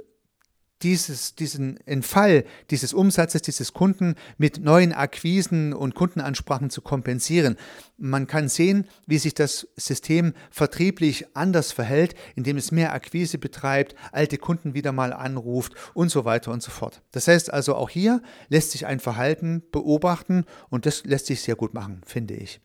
dieses, 0.81 1.35
diesen 1.35 1.77
Entfall 1.85 2.45
dieses 2.71 2.93
Umsatzes, 2.93 3.41
dieses 3.41 3.73
Kunden 3.73 4.15
mit 4.37 4.63
neuen 4.63 4.93
Akquisen 4.93 5.73
und 5.73 5.95
Kundenansprachen 5.95 6.69
zu 6.69 6.81
kompensieren. 6.81 7.57
Man 7.97 8.27
kann 8.27 8.47
sehen, 8.47 8.87
wie 9.05 9.17
sich 9.17 9.33
das 9.33 9.67
System 9.75 10.33
vertrieblich 10.51 11.35
anders 11.35 11.71
verhält, 11.71 12.15
indem 12.35 12.57
es 12.57 12.71
mehr 12.71 12.93
Akquise 12.93 13.37
betreibt, 13.37 13.95
alte 14.11 14.37
Kunden 14.37 14.73
wieder 14.73 14.91
mal 14.91 15.13
anruft 15.13 15.73
und 15.93 16.09
so 16.09 16.25
weiter 16.25 16.51
und 16.51 16.63
so 16.63 16.71
fort. 16.71 17.01
Das 17.11 17.27
heißt 17.27 17.51
also, 17.51 17.75
auch 17.75 17.89
hier 17.89 18.21
lässt 18.47 18.71
sich 18.71 18.85
ein 18.85 18.99
Verhalten 18.99 19.63
beobachten 19.71 20.45
und 20.69 20.85
das 20.85 21.03
lässt 21.03 21.25
sich 21.25 21.41
sehr 21.41 21.55
gut 21.55 21.73
machen, 21.73 22.01
finde 22.05 22.35
ich. 22.35 22.61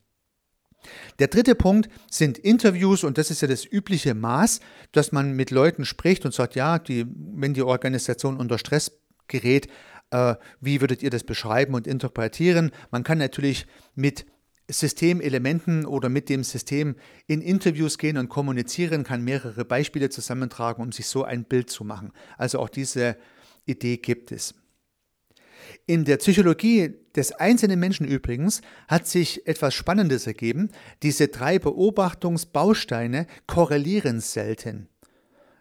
Der 1.19 1.29
dritte 1.29 1.55
Punkt 1.55 1.89
sind 2.11 2.39
Interviews 2.39 3.05
und 3.05 3.19
das 3.19 3.31
ist 3.31 3.43
ja 3.43 3.49
das 3.49 3.65
übliche 3.65 4.15
Maß, 4.15 4.61
dass 4.93 5.13
man 5.13 5.33
mit 5.33 5.51
Leuten 5.51 5.85
spricht 5.85 6.25
und 6.25 6.35
sagt, 6.35 6.55
ja, 6.55 6.79
die, 6.79 7.07
wenn 7.09 7.55
die 7.55 7.63
Organisation 7.63 8.37
unter 8.37 8.59
Stress 8.59 8.93
gerät, 9.29 9.69
äh, 10.11 10.35
wie 10.61 10.81
würdet 10.81 11.03
ihr 11.03 11.11
das 11.11 11.25
beschreiben 11.25 11.75
und 11.75 11.87
interpretieren? 11.87 12.71
Man 12.91 13.05
kann 13.05 13.19
natürlich 13.19 13.67
mit 13.95 14.27
Systemelementen 14.69 15.85
oder 15.85 16.09
mit 16.09 16.29
dem 16.29 16.43
System 16.43 16.97
in 17.27 17.43
Interviews 17.43 17.99
gehen 17.99 18.17
und 18.17 18.29
kommunizieren, 18.29 19.05
kann 19.05 19.23
mehrere 19.23 19.65
Beispiele 19.65 20.09
zusammentragen, 20.09 20.83
um 20.83 20.93
sich 20.93 21.07
so 21.07 21.23
ein 21.25 21.45
Bild 21.45 21.69
zu 21.69 21.85
machen. 21.85 22.13
Also 22.39 22.61
auch 22.61 22.71
diese 22.71 23.17
Idee 23.67 23.99
gibt 23.99 24.33
es. 24.33 24.55
In 25.87 26.05
der 26.05 26.17
Psychologie 26.19 26.95
des 27.15 27.33
einzelnen 27.33 27.79
Menschen 27.79 28.07
übrigens 28.07 28.61
hat 28.89 29.07
sich 29.07 29.47
etwas 29.47 29.75
Spannendes 29.75 30.27
ergeben. 30.27 30.71
Diese 31.03 31.29
drei 31.29 31.59
Beobachtungsbausteine 31.59 33.27
korrelieren 33.47 34.21
selten. 34.21 34.89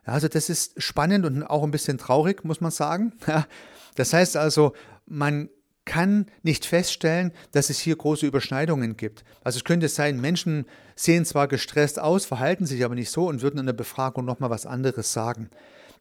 also 0.05 0.27
das 0.27 0.49
ist 0.49 0.81
spannend 0.81 1.25
und 1.25 1.43
auch 1.43 1.63
ein 1.63 1.71
bisschen 1.71 1.97
traurig, 1.97 2.43
muss 2.43 2.61
man 2.61 2.71
sagen. 2.71 3.13
das 3.95 4.13
heißt 4.13 4.37
also, 4.37 4.73
man 5.05 5.49
kann 5.85 6.27
nicht 6.43 6.65
feststellen, 6.65 7.31
dass 7.51 7.69
es 7.69 7.79
hier 7.79 7.95
große 7.95 8.25
Überschneidungen 8.25 8.95
gibt. 8.95 9.23
Also 9.43 9.57
es 9.57 9.63
könnte 9.63 9.89
sein, 9.89 10.19
Menschen 10.21 10.65
sehen 10.95 11.25
zwar 11.25 11.47
gestresst 11.47 11.99
aus, 11.99 12.25
verhalten 12.25 12.65
sich 12.65 12.83
aber 12.85 12.95
nicht 12.95 13.09
so 13.09 13.27
und 13.27 13.41
würden 13.41 13.59
in 13.59 13.65
der 13.65 13.73
Befragung 13.73 14.25
nochmal 14.25 14.49
was 14.49 14.65
anderes 14.65 15.11
sagen. 15.11 15.49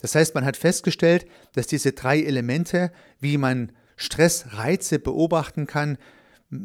Das 0.00 0.14
heißt, 0.14 0.34
man 0.34 0.44
hat 0.44 0.56
festgestellt, 0.56 1.26
dass 1.54 1.66
diese 1.66 1.92
drei 1.92 2.20
Elemente, 2.22 2.92
wie 3.20 3.38
man 3.38 3.72
Stressreize 4.02 4.98
beobachten 4.98 5.66
kann, 5.66 5.98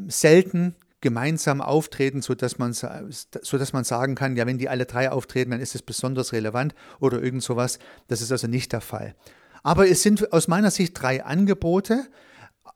selten 0.07 0.75
gemeinsam 0.99 1.61
auftreten, 1.61 2.21
sodass 2.21 2.57
man, 2.57 2.73
sodass 2.73 3.73
man 3.73 3.83
sagen 3.83 4.15
kann, 4.15 4.35
ja, 4.35 4.47
wenn 4.47 4.57
die 4.57 4.69
alle 4.69 4.85
drei 4.85 5.11
auftreten, 5.11 5.51
dann 5.51 5.61
ist 5.61 5.75
es 5.75 5.83
besonders 5.83 6.33
relevant 6.33 6.73
oder 6.99 7.21
irgend 7.21 7.43
sowas. 7.43 7.79
Das 8.07 8.21
ist 8.21 8.31
also 8.31 8.47
nicht 8.47 8.73
der 8.73 8.81
Fall. 8.81 9.15
Aber 9.63 9.87
es 9.87 10.01
sind 10.01 10.33
aus 10.33 10.47
meiner 10.47 10.71
Sicht 10.71 10.99
drei 10.99 11.23
Angebote 11.23 12.07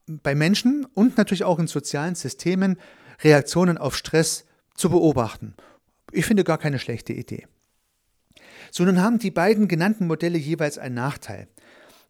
bei 0.05 0.35
Menschen 0.35 0.85
und 0.93 1.17
natürlich 1.17 1.43
auch 1.43 1.59
in 1.59 1.67
sozialen 1.67 2.15
Systemen, 2.15 2.77
Reaktionen 3.23 3.77
auf 3.77 3.95
Stress 3.95 4.45
zu 4.75 4.89
beobachten. 4.89 5.55
Ich 6.11 6.25
finde 6.25 6.43
gar 6.43 6.57
keine 6.57 6.79
schlechte 6.79 7.13
Idee. 7.13 7.47
So, 8.71 8.83
nun 8.83 9.01
haben 9.01 9.19
die 9.19 9.31
beiden 9.31 9.67
genannten 9.67 10.07
Modelle 10.07 10.37
jeweils 10.37 10.77
einen 10.77 10.95
Nachteil. 10.95 11.47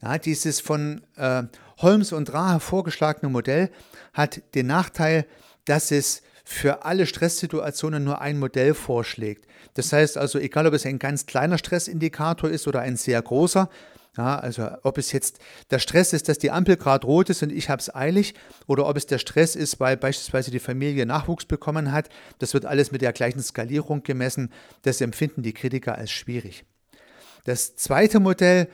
Ja, 0.02 0.18
dieses 0.18 0.60
von 0.60 1.02
äh, 1.16 1.44
Holmes 1.78 2.12
und 2.12 2.34
Rahe 2.34 2.60
vorgeschlagene 2.60 3.32
Modell 3.32 3.70
hat 4.14 4.42
den 4.56 4.68
Nachteil, 4.68 5.26
dass 5.66 5.92
es 5.92 6.24
für 6.44 6.86
alle 6.86 7.06
Stresssituationen 7.06 8.04
nur 8.04 8.20
ein 8.20 8.40
Modell 8.40 8.74
vorschlägt. 8.74 9.48
Das 9.76 9.94
heißt 9.94 10.18
also, 10.18 10.40
egal 10.40 10.68
ob 10.68 10.74
es 10.74 10.86
ein 10.86 11.00
ganz 11.00 11.26
kleiner 11.26 11.58
Stressindikator 11.58 12.50
ist 12.50 12.68
oder 12.68 12.82
ein 12.82 12.98
sehr 12.98 13.22
großer, 13.22 13.70
ja, 14.18 14.38
also 14.38 14.68
ob 14.84 14.98
es 14.98 15.14
jetzt 15.14 15.40
der 15.70 15.80
Stress 15.80 16.12
ist, 16.12 16.28
dass 16.28 16.38
die 16.38 16.52
Ampel 16.52 16.76
gerade 16.76 17.08
rot 17.08 17.30
ist 17.30 17.44
und 17.44 17.52
ich 17.52 17.70
habe 17.70 17.80
es 17.80 17.94
eilig, 17.96 18.34
oder 18.68 18.88
ob 18.88 18.98
es 18.98 19.06
der 19.06 19.20
Stress 19.20 19.56
ist, 19.56 19.80
weil 19.80 19.96
beispielsweise 19.96 20.52
die 20.52 20.60
Familie 20.60 21.06
Nachwuchs 21.06 21.46
bekommen 21.46 21.94
hat, 21.94 22.10
das 22.40 22.54
wird 22.54 22.66
alles 22.66 22.92
mit 22.92 23.02
der 23.02 23.14
gleichen 23.14 23.42
Skalierung 23.42 24.04
gemessen. 24.04 24.52
Das 24.82 25.00
empfinden 25.00 25.44
die 25.44 25.54
Kritiker 25.54 25.98
als 25.98 26.12
schwierig. 26.12 26.66
Das 27.46 27.78
zweite 27.78 28.20
Modell 28.20 28.68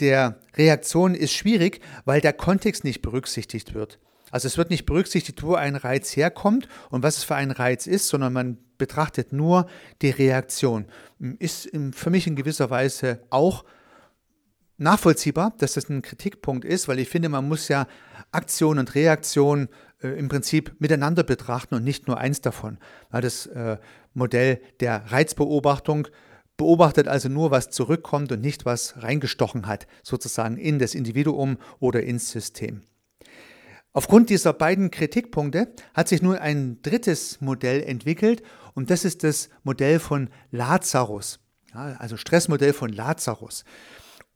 der 0.00 0.40
Reaktion 0.56 1.14
ist 1.14 1.32
schwierig, 1.32 1.80
weil 2.04 2.20
der 2.20 2.32
Kontext 2.32 2.84
nicht 2.84 3.02
berücksichtigt 3.02 3.74
wird. 3.74 3.98
Also 4.30 4.48
es 4.48 4.58
wird 4.58 4.70
nicht 4.70 4.86
berücksichtigt, 4.86 5.42
wo 5.44 5.54
ein 5.54 5.76
Reiz 5.76 6.16
herkommt 6.16 6.66
und 6.90 7.04
was 7.04 7.18
es 7.18 7.24
für 7.24 7.36
ein 7.36 7.52
Reiz 7.52 7.86
ist, 7.86 8.08
sondern 8.08 8.32
man 8.32 8.58
betrachtet 8.78 9.32
nur 9.32 9.68
die 10.02 10.10
Reaktion. 10.10 10.86
Ist 11.38 11.70
für 11.92 12.10
mich 12.10 12.26
in 12.26 12.34
gewisser 12.34 12.68
Weise 12.70 13.20
auch 13.30 13.64
nachvollziehbar, 14.76 15.54
dass 15.58 15.74
das 15.74 15.88
ein 15.88 16.02
Kritikpunkt 16.02 16.64
ist, 16.64 16.88
weil 16.88 16.98
ich 16.98 17.08
finde, 17.08 17.28
man 17.28 17.46
muss 17.46 17.68
ja 17.68 17.86
Aktion 18.32 18.80
und 18.80 18.94
Reaktion 18.96 19.68
äh, 20.02 20.08
im 20.08 20.28
Prinzip 20.28 20.74
miteinander 20.80 21.22
betrachten 21.22 21.76
und 21.76 21.84
nicht 21.84 22.08
nur 22.08 22.18
eins 22.18 22.40
davon. 22.40 22.78
Weil 23.10 23.22
das 23.22 23.46
äh, 23.46 23.78
Modell 24.14 24.60
der 24.80 25.04
Reizbeobachtung 25.12 26.08
beobachtet 26.56 27.08
also 27.08 27.28
nur, 27.28 27.50
was 27.50 27.70
zurückkommt 27.70 28.30
und 28.32 28.40
nicht, 28.40 28.64
was 28.64 29.02
reingestochen 29.02 29.66
hat, 29.66 29.86
sozusagen 30.02 30.56
in 30.56 30.78
das 30.78 30.94
Individuum 30.94 31.58
oder 31.80 32.02
ins 32.02 32.30
System. 32.30 32.82
Aufgrund 33.92 34.28
dieser 34.28 34.52
beiden 34.52 34.90
Kritikpunkte 34.90 35.72
hat 35.94 36.08
sich 36.08 36.20
nun 36.20 36.36
ein 36.36 36.82
drittes 36.82 37.40
Modell 37.40 37.82
entwickelt 37.82 38.42
und 38.74 38.90
das 38.90 39.04
ist 39.04 39.22
das 39.22 39.50
Modell 39.62 40.00
von 40.00 40.30
Lazarus, 40.50 41.38
also 41.72 42.16
Stressmodell 42.16 42.72
von 42.72 42.92
Lazarus. 42.92 43.64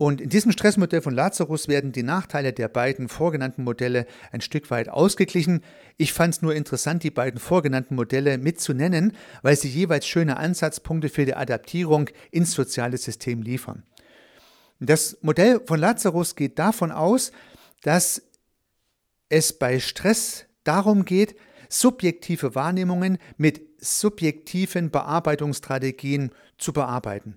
Und 0.00 0.20
in 0.20 0.28
diesem 0.28 0.52
Stressmodell 0.52 1.02
von 1.02 1.12
Lazarus 1.12 1.66
werden 1.66 1.90
die 1.90 2.04
Nachteile 2.04 2.52
der 2.52 2.68
beiden 2.68 3.08
vorgenannten 3.08 3.64
Modelle 3.64 4.06
ein 4.30 4.40
Stück 4.40 4.70
weit 4.70 4.88
ausgeglichen. 4.88 5.64
Ich 5.96 6.12
fand 6.12 6.34
es 6.34 6.42
nur 6.42 6.54
interessant, 6.54 7.02
die 7.02 7.10
beiden 7.10 7.40
vorgenannten 7.40 7.96
Modelle 7.96 8.38
mitzunennen, 8.38 9.16
weil 9.42 9.56
sie 9.56 9.68
jeweils 9.68 10.06
schöne 10.06 10.36
Ansatzpunkte 10.36 11.08
für 11.08 11.26
die 11.26 11.34
Adaptierung 11.34 12.10
ins 12.30 12.52
soziale 12.52 12.96
System 12.96 13.42
liefern. 13.42 13.82
Das 14.78 15.18
Modell 15.22 15.60
von 15.66 15.80
Lazarus 15.80 16.36
geht 16.36 16.60
davon 16.60 16.92
aus, 16.92 17.32
dass 17.82 18.22
es 19.28 19.52
bei 19.52 19.80
Stress 19.80 20.46
darum 20.62 21.04
geht, 21.04 21.34
subjektive 21.68 22.54
Wahrnehmungen 22.54 23.18
mit 23.36 23.62
subjektiven 23.80 24.90
Bearbeitungsstrategien 24.92 26.30
zu 26.56 26.72
bearbeiten. 26.72 27.36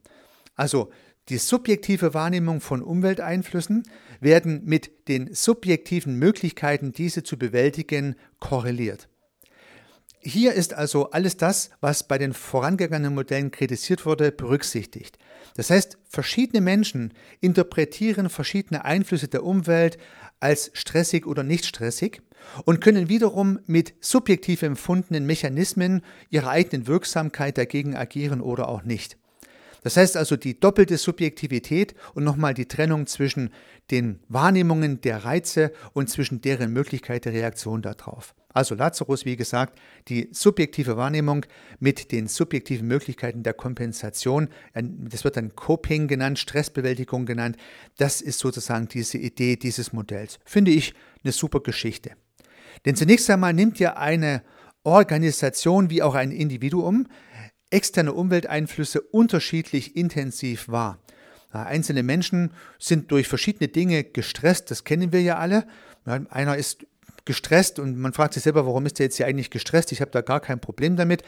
Also 0.55 0.91
die 1.29 1.37
subjektive 1.37 2.13
Wahrnehmung 2.13 2.61
von 2.61 2.81
Umwelteinflüssen 2.81 3.83
werden 4.19 4.61
mit 4.65 5.07
den 5.07 5.33
subjektiven 5.33 6.15
Möglichkeiten, 6.17 6.91
diese 6.91 7.23
zu 7.23 7.37
bewältigen, 7.37 8.15
korreliert. 8.39 9.07
Hier 10.23 10.53
ist 10.53 10.75
also 10.75 11.09
alles 11.09 11.35
das, 11.35 11.71
was 11.79 12.07
bei 12.07 12.19
den 12.19 12.33
vorangegangenen 12.33 13.15
Modellen 13.15 13.49
kritisiert 13.49 14.05
wurde, 14.05 14.31
berücksichtigt. 14.31 15.17
Das 15.55 15.71
heißt, 15.71 15.97
verschiedene 16.07 16.61
Menschen 16.61 17.13
interpretieren 17.39 18.29
verschiedene 18.29 18.85
Einflüsse 18.85 19.27
der 19.27 19.43
Umwelt 19.43 19.97
als 20.39 20.69
stressig 20.73 21.25
oder 21.25 21.41
nicht 21.41 21.65
stressig 21.65 22.21
und 22.65 22.81
können 22.81 23.09
wiederum 23.09 23.59
mit 23.65 23.95
subjektiv 23.99 24.61
empfundenen 24.61 25.25
Mechanismen 25.25 26.01
ihrer 26.29 26.49
eigenen 26.49 26.85
Wirksamkeit 26.85 27.57
dagegen 27.57 27.95
agieren 27.95 28.41
oder 28.41 28.69
auch 28.69 28.83
nicht. 28.83 29.17
Das 29.81 29.97
heißt 29.97 30.15
also 30.15 30.37
die 30.37 30.59
doppelte 30.59 30.97
Subjektivität 30.97 31.95
und 32.13 32.23
nochmal 32.23 32.53
die 32.53 32.67
Trennung 32.67 33.07
zwischen 33.07 33.51
den 33.89 34.19
Wahrnehmungen 34.29 35.01
der 35.01 35.25
Reize 35.25 35.71
und 35.93 36.09
zwischen 36.09 36.41
deren 36.41 36.71
Möglichkeit 36.71 37.25
der 37.25 37.33
Reaktion 37.33 37.81
darauf. 37.81 38.35
Also 38.53 38.75
Lazarus, 38.75 39.25
wie 39.25 39.37
gesagt, 39.37 39.79
die 40.07 40.29
subjektive 40.31 40.97
Wahrnehmung 40.97 41.45
mit 41.79 42.11
den 42.11 42.27
subjektiven 42.27 42.87
Möglichkeiten 42.87 43.43
der 43.43 43.53
Kompensation, 43.53 44.49
das 44.73 45.23
wird 45.23 45.37
dann 45.37 45.55
Coping 45.55 46.07
genannt, 46.07 46.37
Stressbewältigung 46.37 47.25
genannt, 47.25 47.57
das 47.97 48.21
ist 48.21 48.39
sozusagen 48.39 48.87
diese 48.87 49.17
Idee 49.17 49.55
dieses 49.55 49.93
Modells. 49.93 50.39
Finde 50.45 50.71
ich 50.71 50.93
eine 51.23 51.31
super 51.31 51.61
Geschichte. 51.61 52.11
Denn 52.85 52.95
zunächst 52.95 53.29
einmal 53.29 53.53
nimmt 53.53 53.79
ja 53.79 53.95
eine 53.95 54.43
Organisation 54.83 55.89
wie 55.89 56.01
auch 56.01 56.15
ein 56.15 56.31
Individuum 56.31 57.07
externe 57.71 58.13
Umwelteinflüsse 58.13 59.01
unterschiedlich 59.01 59.95
intensiv 59.95 60.69
wahr. 60.69 60.99
Einzelne 61.51 62.03
Menschen 62.03 62.51
sind 62.79 63.11
durch 63.11 63.27
verschiedene 63.27 63.67
Dinge 63.67 64.03
gestresst, 64.03 64.71
das 64.71 64.83
kennen 64.83 65.11
wir 65.11 65.21
ja 65.21 65.37
alle. 65.37 65.65
Einer 66.05 66.55
ist 66.55 66.85
gestresst 67.25 67.77
und 67.77 67.97
man 67.97 68.13
fragt 68.13 68.33
sich 68.33 68.43
selber, 68.43 68.65
warum 68.65 68.85
ist 68.85 68.99
der 68.99 69.07
jetzt 69.07 69.17
hier 69.17 69.27
eigentlich 69.27 69.51
gestresst? 69.51 69.91
Ich 69.91 70.01
habe 70.01 70.11
da 70.11 70.21
gar 70.21 70.39
kein 70.39 70.61
Problem 70.61 70.95
damit. 70.95 71.23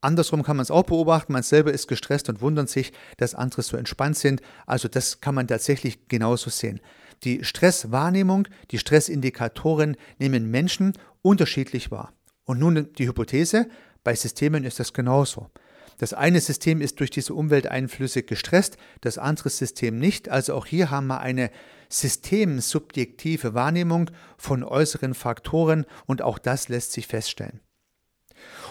Andersrum 0.00 0.42
kann 0.42 0.56
man 0.56 0.62
es 0.62 0.70
auch 0.70 0.84
beobachten, 0.84 1.32
man 1.32 1.42
selber 1.42 1.72
ist 1.72 1.88
gestresst 1.88 2.28
und 2.28 2.40
wundert 2.40 2.68
sich, 2.68 2.92
dass 3.16 3.34
andere 3.34 3.62
so 3.62 3.76
entspannt 3.76 4.16
sind. 4.16 4.40
Also 4.66 4.88
das 4.88 5.20
kann 5.20 5.34
man 5.34 5.46
tatsächlich 5.48 6.08
genauso 6.08 6.50
sehen. 6.50 6.80
Die 7.24 7.44
Stresswahrnehmung, 7.44 8.46
die 8.70 8.78
Stressindikatoren 8.78 9.96
nehmen 10.18 10.50
Menschen 10.50 10.92
unterschiedlich 11.22 11.90
wahr. 11.90 12.12
Und 12.44 12.58
nun 12.58 12.92
die 12.94 13.08
Hypothese, 13.08 13.68
bei 14.04 14.14
Systemen 14.14 14.64
ist 14.64 14.80
das 14.80 14.92
genauso. 14.92 15.50
Das 15.98 16.12
eine 16.12 16.40
System 16.40 16.80
ist 16.80 17.00
durch 17.00 17.10
diese 17.10 17.34
Umwelteinflüsse 17.34 18.22
gestresst, 18.22 18.76
das 19.00 19.18
andere 19.18 19.48
System 19.48 19.98
nicht. 19.98 20.28
Also 20.28 20.54
auch 20.54 20.66
hier 20.66 20.90
haben 20.90 21.06
wir 21.06 21.20
eine 21.20 21.50
systemsubjektive 21.88 23.54
Wahrnehmung 23.54 24.10
von 24.36 24.62
äußeren 24.64 25.14
Faktoren 25.14 25.86
und 26.06 26.22
auch 26.22 26.38
das 26.38 26.68
lässt 26.68 26.92
sich 26.92 27.06
feststellen. 27.06 27.60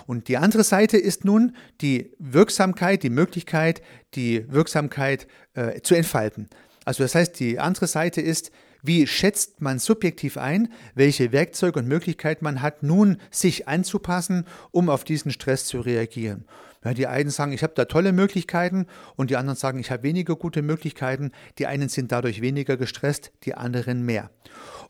Und 0.05 0.27
die 0.27 0.37
andere 0.37 0.63
Seite 0.63 0.97
ist 0.97 1.25
nun 1.25 1.55
die 1.81 2.11
Wirksamkeit, 2.19 3.03
die 3.03 3.09
Möglichkeit, 3.09 3.81
die 4.13 4.51
Wirksamkeit 4.51 5.27
äh, 5.53 5.81
zu 5.81 5.95
entfalten. 5.95 6.49
Also 6.83 7.03
das 7.03 7.15
heißt, 7.15 7.39
die 7.39 7.59
andere 7.59 7.87
Seite 7.87 8.21
ist, 8.21 8.51
wie 8.83 9.07
schätzt 9.07 9.61
man 9.61 9.79
subjektiv 9.79 10.37
ein, 10.37 10.71
welche 10.93 11.31
Werkzeuge 11.31 11.79
und 11.79 11.87
Möglichkeiten 11.87 12.45
man 12.45 12.61
hat, 12.61 12.83
nun 12.83 13.17
sich 13.31 13.67
anzupassen, 13.67 14.45
um 14.69 14.89
auf 14.89 15.03
diesen 15.03 15.31
Stress 15.31 15.65
zu 15.65 15.81
reagieren. 15.81 16.45
Ja, 16.85 16.93
die 16.93 17.07
einen 17.07 17.31
sagen, 17.31 17.51
ich 17.51 17.63
habe 17.63 17.73
da 17.75 17.85
tolle 17.85 18.13
Möglichkeiten 18.13 18.85
und 19.15 19.31
die 19.31 19.37
anderen 19.37 19.57
sagen, 19.57 19.79
ich 19.79 19.89
habe 19.89 20.03
weniger 20.03 20.35
gute 20.35 20.61
Möglichkeiten. 20.61 21.31
Die 21.57 21.65
einen 21.65 21.89
sind 21.89 22.11
dadurch 22.11 22.41
weniger 22.41 22.77
gestresst, 22.77 23.31
die 23.43 23.55
anderen 23.55 24.05
mehr. 24.05 24.29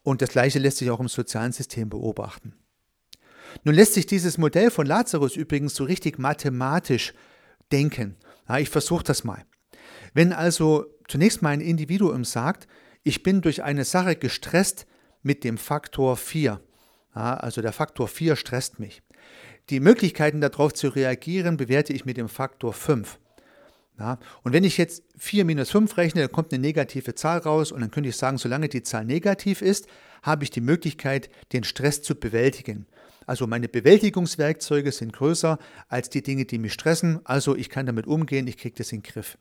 Und 0.04 0.22
das 0.22 0.30
Gleiche 0.30 0.60
lässt 0.60 0.78
sich 0.78 0.92
auch 0.92 1.00
im 1.00 1.08
sozialen 1.08 1.54
System 1.54 1.90
beobachten. 1.90 2.54
Nun 3.64 3.76
lässt 3.76 3.94
sich 3.94 4.06
dieses 4.06 4.38
Modell 4.38 4.72
von 4.72 4.86
Lazarus 4.86 5.38
übrigens 5.38 5.74
so 5.74 5.86
richtig 5.86 6.20
mathematisch 6.20 7.14
denken. 7.72 8.18
Ja, 8.50 8.60
ich 8.60 8.70
versuche 8.70 9.06
das 9.06 9.24
mal. 9.24 9.46
Wenn 10.14 10.34
also 10.34 10.86
zunächst 11.08 11.42
mal 11.42 11.52
ein 11.52 11.62
Individuum 11.62 12.26
sagt, 12.26 12.68
ich 13.04 13.24
bin 13.24 13.42
durch 13.42 13.64
eine 13.64 13.86
Sache 13.86 14.18
gestresst 14.18 14.86
mit 15.24 15.46
dem 15.46 15.58
Faktor 15.58 16.18
4, 16.18 16.60
ja, 17.16 17.34
also 17.36 17.62
der 17.62 17.72
Faktor 17.72 18.10
4 18.10 18.36
stresst 18.36 18.80
mich, 18.80 19.02
die 19.69 19.80
Möglichkeiten 19.80 20.41
darauf 20.41 20.73
zu 20.73 20.89
reagieren 20.89 21.58
bewerte 21.58 21.93
ich 21.93 22.06
mit 22.06 22.17
dem 22.17 22.30
Faktor 22.30 22.73
5. 22.73 23.19
Ja, 23.97 24.19
und 24.43 24.51
wenn 24.51 24.65
ich 24.65 24.78
jetzt 24.78 25.04
4 25.17 25.45
minus 25.45 25.71
5 25.71 25.95
rechne, 25.97 26.21
dann 26.21 26.32
kommt 26.32 26.54
eine 26.54 26.62
negative 26.62 27.15
Zahl 27.15 27.39
raus 27.39 27.71
und 27.71 27.80
dann 27.80 27.91
könnte 27.91 28.10
ich 28.10 28.17
sagen, 28.17 28.38
solange 28.38 28.67
die 28.67 28.84
Zahl 28.84 29.06
negativ 29.06 29.62
ist, 29.62 29.88
habe 30.21 30.43
ich 30.43 30.49
die 30.49 30.62
Möglichkeit, 30.62 31.30
den 31.54 31.63
Stress 31.63 32.01
zu 32.01 32.15
bewältigen. 32.15 32.88
Also 33.25 33.47
meine 33.47 33.69
Bewältigungswerkzeuge 33.69 34.91
sind 34.91 35.13
größer 35.13 35.58
als 35.88 36.10
die 36.10 36.21
Dinge, 36.21 36.45
die 36.45 36.58
mich 36.58 36.73
stressen. 36.73 37.21
Also 37.23 37.56
ich 37.56 37.69
kann 37.69 37.86
damit 37.86 38.06
umgehen, 38.06 38.47
ich 38.47 38.58
kriege 38.58 38.75
das 38.78 38.91
in 38.91 39.01
den 39.01 39.12
Griff. 39.12 39.38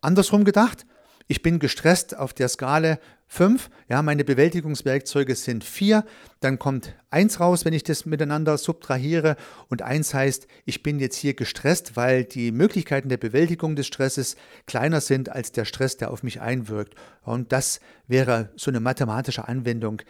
Andersrum 0.00 0.44
gedacht, 0.44 0.84
ich 1.26 1.42
bin 1.42 1.58
gestresst 1.58 2.16
auf 2.16 2.34
der 2.34 2.48
Skala 2.48 2.98
5. 3.28 3.70
Ja, 3.88 4.02
meine 4.02 4.24
Bewältigungswerkzeuge 4.24 5.34
sind 5.34 5.64
4. 5.64 6.04
Dann 6.40 6.58
kommt 6.58 6.94
1 7.10 7.40
raus, 7.40 7.64
wenn 7.64 7.72
ich 7.72 7.82
das 7.82 8.04
miteinander 8.04 8.58
subtrahiere. 8.58 9.36
Und 9.68 9.82
1 9.82 10.12
heißt, 10.12 10.46
ich 10.66 10.82
bin 10.82 10.98
jetzt 10.98 11.16
hier 11.16 11.34
gestresst, 11.34 11.96
weil 11.96 12.24
die 12.24 12.52
Möglichkeiten 12.52 13.08
der 13.08 13.16
Bewältigung 13.16 13.74
des 13.74 13.86
Stresses 13.86 14.36
kleiner 14.66 15.00
sind 15.00 15.30
als 15.30 15.52
der 15.52 15.64
Stress, 15.64 15.96
der 15.96 16.10
auf 16.10 16.22
mich 16.22 16.40
einwirkt. 16.42 16.94
Und 17.22 17.52
das 17.52 17.80
wäre 18.06 18.50
so 18.56 18.70
eine 18.70 18.80
mathematische 18.80 19.48
Anwendung 19.48 20.02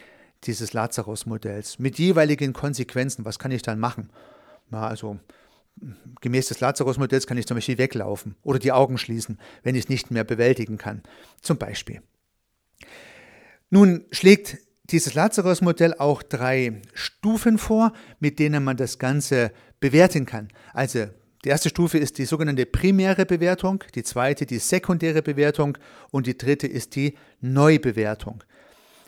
dieses 0.43 0.73
Lazarus-Modells 0.73 1.79
mit 1.79 1.99
jeweiligen 1.99 2.53
Konsequenzen. 2.53 3.25
Was 3.25 3.39
kann 3.39 3.53
ich 3.53 3.63
dann 3.63 3.79
machen? 3.79 4.11
Ja, 4.73 4.87
also 4.89 5.19
gemäß 6.21 6.49
des 6.49 6.61
Lazarus-Modells 6.61 7.27
kann 7.27 7.37
ich 7.37 7.47
zum 7.47 7.57
Beispiel 7.57 7.79
weglaufen 7.79 8.37
oder 8.43 8.59
die 8.59 8.73
Augen 8.73 8.99
schließen, 8.99 9.39
wenn 9.63 9.75
ich 9.75 9.85
es 9.85 9.89
nicht 9.89 10.11
mehr 10.11 10.25
bewältigen 10.25 10.79
kann. 10.79 11.03
Zum 11.41 11.59
Beispiel. 11.59 12.03
Nun 13.71 14.05
schlägt 14.11 14.59
dieses 14.85 15.15
Lazarus-Modell 15.15 15.95
auch 15.95 16.23
drei 16.23 16.83
Stufen 16.93 17.59
vor, 17.59 17.93
mit 18.21 18.39
denen 18.39 18.63
man 18.63 18.77
das 18.77 18.99
Ganze 18.99 19.53
bewerten 19.81 20.27
kann. 20.27 20.49
Also 20.73 21.07
die 21.45 21.49
erste 21.49 21.69
Stufe 21.69 21.99
ist 21.99 22.19
die 22.19 22.25
sogenannte 22.25 22.67
primäre 22.67 23.27
Bewertung, 23.27 23.85
die 23.95 24.03
zweite 24.03 24.47
die 24.47 24.59
sekundäre 24.59 25.23
Bewertung 25.23 25.77
und 26.11 26.27
die 26.27 26.39
dritte 26.39 26.67
ist 26.67 26.97
die 26.97 27.17
Neubewertung. 27.41 28.43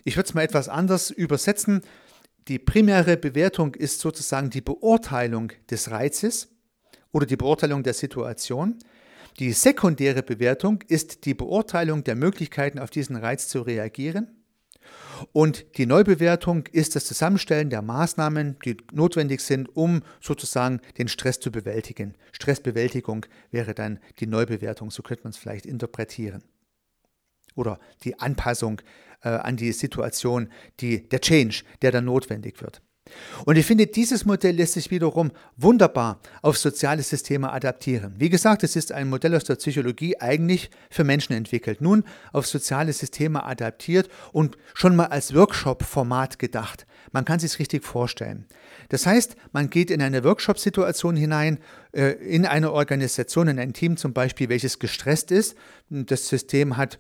Ich 0.05 0.17
würde 0.17 0.29
es 0.29 0.35
mal 0.35 0.43
etwas 0.43 0.69
anders 0.69 1.11
übersetzen. 1.11 1.83
Die 2.49 2.59
primäre 2.59 3.17
Bewertung 3.17 3.75
ist 3.75 4.01
sozusagen 4.01 4.51
die 4.51 4.61
Beurteilung 4.61 5.53
des 5.71 5.91
Reizes 5.91 6.56
oder 7.17 7.25
die 7.25 7.37
Beurteilung 7.37 7.83
der 7.83 7.95
Situation. 7.95 8.79
Die 9.39 9.53
sekundäre 9.53 10.23
Bewertung 10.23 10.83
ist 10.87 11.25
die 11.25 11.33
Beurteilung 11.33 12.05
der 12.05 12.15
Möglichkeiten, 12.15 12.79
auf 12.79 12.91
diesen 12.91 13.17
Reiz 13.17 13.49
zu 13.49 13.63
reagieren. 13.63 14.29
Und 15.33 15.79
die 15.79 15.87
Neubewertung 15.87 16.67
ist 16.73 16.95
das 16.95 17.07
Zusammenstellen 17.07 17.71
der 17.71 17.81
Maßnahmen, 17.81 18.59
die 18.67 18.77
notwendig 18.93 19.41
sind, 19.41 19.75
um 19.75 20.03
sozusagen 20.21 20.81
den 20.99 21.09
Stress 21.09 21.41
zu 21.41 21.51
bewältigen. 21.51 22.17
Stressbewältigung 22.33 23.25
wäre 23.51 23.75
dann 23.75 23.99
die 24.21 24.27
Neubewertung, 24.27 24.91
so 24.91 25.03
könnte 25.03 25.25
man 25.25 25.31
es 25.31 25.39
vielleicht 25.39 25.65
interpretieren. 25.65 26.45
Oder 27.55 27.81
die 28.05 28.21
Anpassung 28.21 28.83
äh, 29.23 29.31
an 29.31 29.57
die 29.57 29.73
Situation, 29.73 30.51
die, 30.81 31.09
der 31.09 31.23
Change, 31.23 31.63
der 31.81 31.93
dann 31.93 32.05
notwendig 32.05 32.61
wird. 32.61 32.83
Und 33.45 33.57
ich 33.57 33.67
finde, 33.67 33.87
dieses 33.87 34.25
Modell 34.25 34.57
lässt 34.57 34.75
sich 34.75 34.91
wiederum 34.91 35.31
wunderbar 35.57 36.21
auf 36.43 36.59
soziale 36.59 37.03
Systeme 37.03 37.53
adaptieren. 37.53 38.15
Wie 38.19 38.29
gesagt, 38.29 38.65
es 38.65 38.77
ist 38.77 38.93
ein 38.93 39.09
Modell 39.09 39.35
aus 39.35 39.45
der 39.45 39.57
Psychologie 39.57 40.19
eigentlich 40.21 40.71
für 40.91 41.05
Menschen 41.05 41.33
entwickelt, 41.35 41.81
nun 41.81 42.05
auf 42.33 42.47
soziale 42.47 42.93
Systeme 42.93 43.45
adaptiert 43.45 44.09
und 44.33 44.57
schon 44.75 44.97
mal 44.97 45.07
als 45.07 45.35
Workshop-Format 45.35 46.39
gedacht. 46.39 46.87
Man 47.13 47.25
kann 47.25 47.39
sich 47.39 47.59
richtig 47.59 47.85
vorstellen. 47.85 48.47
Das 48.89 49.07
heißt, 49.07 49.37
man 49.53 49.71
geht 49.71 49.91
in 49.91 50.03
eine 50.03 50.25
Workshop-Situation 50.25 51.17
hinein, 51.17 51.59
äh, 51.93 52.13
in 52.13 52.47
eine 52.47 52.73
Organisation, 52.73 53.49
in 53.49 53.59
ein 53.59 53.73
Team 53.73 53.97
zum 53.97 54.13
Beispiel, 54.13 54.49
welches 54.49 54.79
gestresst 54.79 55.31
ist. 55.31 55.57
Das 55.89 56.29
System 56.29 56.77
hat 56.77 56.99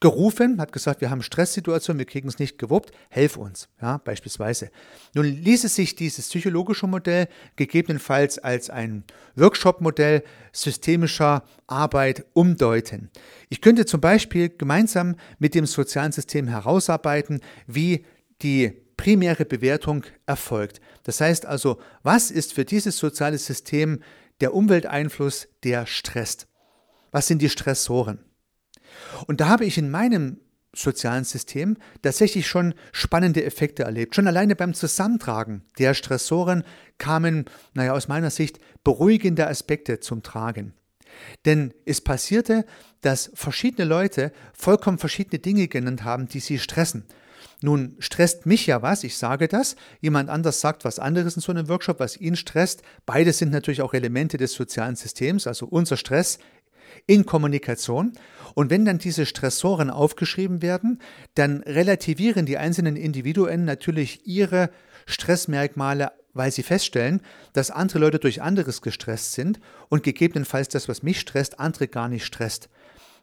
gerufen, 0.00 0.60
hat 0.60 0.72
gesagt, 0.72 1.02
wir 1.02 1.10
haben 1.10 1.22
Stresssituationen, 1.22 1.98
wir 1.98 2.06
kriegen 2.06 2.28
es 2.28 2.38
nicht 2.38 2.58
gewuppt, 2.58 2.90
helf 3.10 3.36
uns, 3.36 3.68
ja, 3.82 3.98
beispielsweise. 3.98 4.70
Nun 5.14 5.26
ließe 5.26 5.68
sich 5.68 5.94
dieses 5.94 6.28
psychologische 6.28 6.86
Modell 6.86 7.28
gegebenenfalls 7.56 8.38
als 8.38 8.70
ein 8.70 9.04
Workshop-Modell 9.36 10.24
systemischer 10.52 11.44
Arbeit 11.66 12.24
umdeuten. 12.32 13.10
Ich 13.50 13.60
könnte 13.60 13.84
zum 13.84 14.00
Beispiel 14.00 14.48
gemeinsam 14.48 15.16
mit 15.38 15.54
dem 15.54 15.66
sozialen 15.66 16.12
System 16.12 16.48
herausarbeiten, 16.48 17.40
wie 17.66 18.06
die 18.40 18.72
primäre 18.96 19.44
Bewertung 19.44 20.04
erfolgt. 20.24 20.80
Das 21.04 21.20
heißt 21.20 21.44
also, 21.44 21.78
was 22.02 22.30
ist 22.30 22.54
für 22.54 22.64
dieses 22.64 22.96
soziale 22.96 23.38
System 23.38 24.02
der 24.40 24.54
Umwelteinfluss, 24.54 25.48
der 25.62 25.84
stresst? 25.84 26.46
Was 27.10 27.26
sind 27.26 27.42
die 27.42 27.50
Stressoren? 27.50 28.29
Und 29.26 29.40
da 29.40 29.48
habe 29.48 29.64
ich 29.64 29.78
in 29.78 29.90
meinem 29.90 30.38
sozialen 30.74 31.24
System 31.24 31.76
tatsächlich 32.02 32.46
schon 32.46 32.74
spannende 32.92 33.44
Effekte 33.44 33.82
erlebt. 33.82 34.14
Schon 34.14 34.28
alleine 34.28 34.54
beim 34.54 34.74
Zusammentragen 34.74 35.62
der 35.78 35.94
Stressoren 35.94 36.64
kamen, 36.98 37.46
naja, 37.74 37.92
aus 37.92 38.08
meiner 38.08 38.30
Sicht 38.30 38.60
beruhigende 38.84 39.48
Aspekte 39.48 40.00
zum 40.00 40.22
Tragen. 40.22 40.74
Denn 41.44 41.74
es 41.86 42.00
passierte, 42.00 42.64
dass 43.00 43.30
verschiedene 43.34 43.88
Leute 43.88 44.32
vollkommen 44.52 44.98
verschiedene 44.98 45.40
Dinge 45.40 45.68
genannt 45.68 46.04
haben, 46.04 46.28
die 46.28 46.40
sie 46.40 46.58
stressen. 46.58 47.04
Nun 47.62 47.96
stresst 47.98 48.46
mich 48.46 48.66
ja 48.66 48.80
was, 48.80 49.04
ich 49.04 49.18
sage 49.18 49.46
das, 49.46 49.76
jemand 50.00 50.30
anders 50.30 50.60
sagt 50.60 50.84
was 50.84 50.98
anderes 50.98 51.36
in 51.36 51.42
so 51.42 51.52
einem 51.52 51.68
Workshop, 51.68 52.00
was 52.00 52.16
ihn 52.16 52.36
stresst. 52.36 52.82
Beide 53.04 53.32
sind 53.32 53.50
natürlich 53.52 53.82
auch 53.82 53.92
Elemente 53.92 54.38
des 54.38 54.52
sozialen 54.52 54.96
Systems, 54.96 55.46
also 55.46 55.66
unser 55.66 55.98
Stress 55.98 56.38
in 57.06 57.26
Kommunikation. 57.26 58.12
Und 58.54 58.70
wenn 58.70 58.84
dann 58.84 58.98
diese 58.98 59.26
Stressoren 59.26 59.90
aufgeschrieben 59.90 60.62
werden, 60.62 61.00
dann 61.34 61.62
relativieren 61.62 62.46
die 62.46 62.58
einzelnen 62.58 62.96
Individuen 62.96 63.64
natürlich 63.64 64.26
ihre 64.26 64.70
Stressmerkmale, 65.06 66.12
weil 66.32 66.50
sie 66.52 66.62
feststellen, 66.62 67.20
dass 67.52 67.70
andere 67.70 67.98
Leute 67.98 68.18
durch 68.18 68.42
anderes 68.42 68.82
gestresst 68.82 69.32
sind 69.32 69.60
und 69.88 70.02
gegebenenfalls 70.02 70.68
das, 70.68 70.88
was 70.88 71.02
mich 71.02 71.20
stresst, 71.20 71.58
andere 71.58 71.88
gar 71.88 72.08
nicht 72.08 72.24
stresst. 72.24 72.68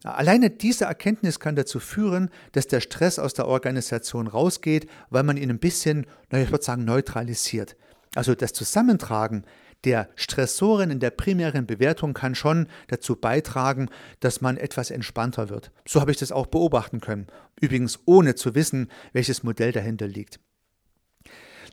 Alleine 0.03 0.49
diese 0.49 0.85
Erkenntnis 0.85 1.39
kann 1.39 1.55
dazu 1.55 1.79
führen, 1.79 2.29
dass 2.51 2.67
der 2.67 2.81
Stress 2.81 3.19
aus 3.19 3.33
der 3.33 3.47
Organisation 3.47 4.27
rausgeht, 4.27 4.87
weil 5.09 5.23
man 5.23 5.37
ihn 5.37 5.49
ein 5.49 5.59
bisschen, 5.59 6.05
na, 6.29 6.39
ich 6.39 6.51
würde 6.51 6.63
sagen, 6.63 6.85
neutralisiert. 6.85 7.75
Also 8.15 8.35
das 8.35 8.53
Zusammentragen 8.53 9.43
der 9.83 10.09
Stressoren 10.15 10.91
in 10.91 10.99
der 10.99 11.11
primären 11.11 11.65
Bewertung 11.65 12.13
kann 12.13 12.35
schon 12.35 12.67
dazu 12.87 13.15
beitragen, 13.15 13.89
dass 14.19 14.41
man 14.41 14.57
etwas 14.57 14.91
entspannter 14.91 15.49
wird. 15.49 15.71
So 15.87 16.01
habe 16.01 16.11
ich 16.11 16.17
das 16.17 16.31
auch 16.31 16.47
beobachten 16.47 16.99
können. 16.99 17.27
Übrigens 17.59 17.99
ohne 18.05 18.35
zu 18.35 18.55
wissen, 18.55 18.89
welches 19.13 19.43
Modell 19.43 19.71
dahinter 19.71 20.07
liegt. 20.07 20.39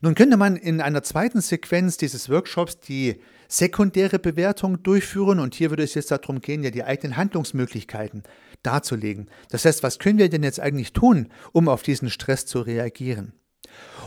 Nun 0.00 0.14
könnte 0.14 0.36
man 0.36 0.56
in 0.56 0.80
einer 0.80 1.02
zweiten 1.02 1.40
Sequenz 1.40 1.96
dieses 1.96 2.28
Workshops 2.28 2.78
die 2.80 3.20
sekundäre 3.48 4.18
Bewertung 4.18 4.82
durchführen 4.82 5.38
und 5.38 5.54
hier 5.54 5.70
würde 5.70 5.82
es 5.82 5.94
jetzt 5.94 6.10
darum 6.10 6.40
gehen, 6.40 6.62
ja 6.62 6.70
die 6.70 6.84
eigenen 6.84 7.16
Handlungsmöglichkeiten 7.16 8.22
darzulegen. 8.62 9.30
Das 9.50 9.64
heißt, 9.64 9.82
was 9.82 9.98
können 9.98 10.18
wir 10.18 10.28
denn 10.28 10.42
jetzt 10.42 10.60
eigentlich 10.60 10.92
tun, 10.92 11.28
um 11.52 11.68
auf 11.68 11.82
diesen 11.82 12.10
Stress 12.10 12.46
zu 12.46 12.60
reagieren? 12.60 13.32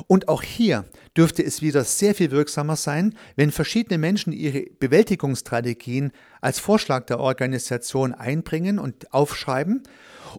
Und 0.07 0.27
auch 0.27 0.43
hier 0.43 0.85
dürfte 1.15 1.43
es 1.43 1.61
wieder 1.61 1.83
sehr 1.83 2.13
viel 2.13 2.31
wirksamer 2.31 2.75
sein, 2.75 3.15
wenn 3.35 3.51
verschiedene 3.51 3.97
Menschen 3.97 4.31
ihre 4.31 4.65
Bewältigungsstrategien 4.79 6.11
als 6.41 6.59
Vorschlag 6.59 7.05
der 7.05 7.19
Organisation 7.19 8.13
einbringen 8.13 8.79
und 8.79 9.13
aufschreiben, 9.13 9.83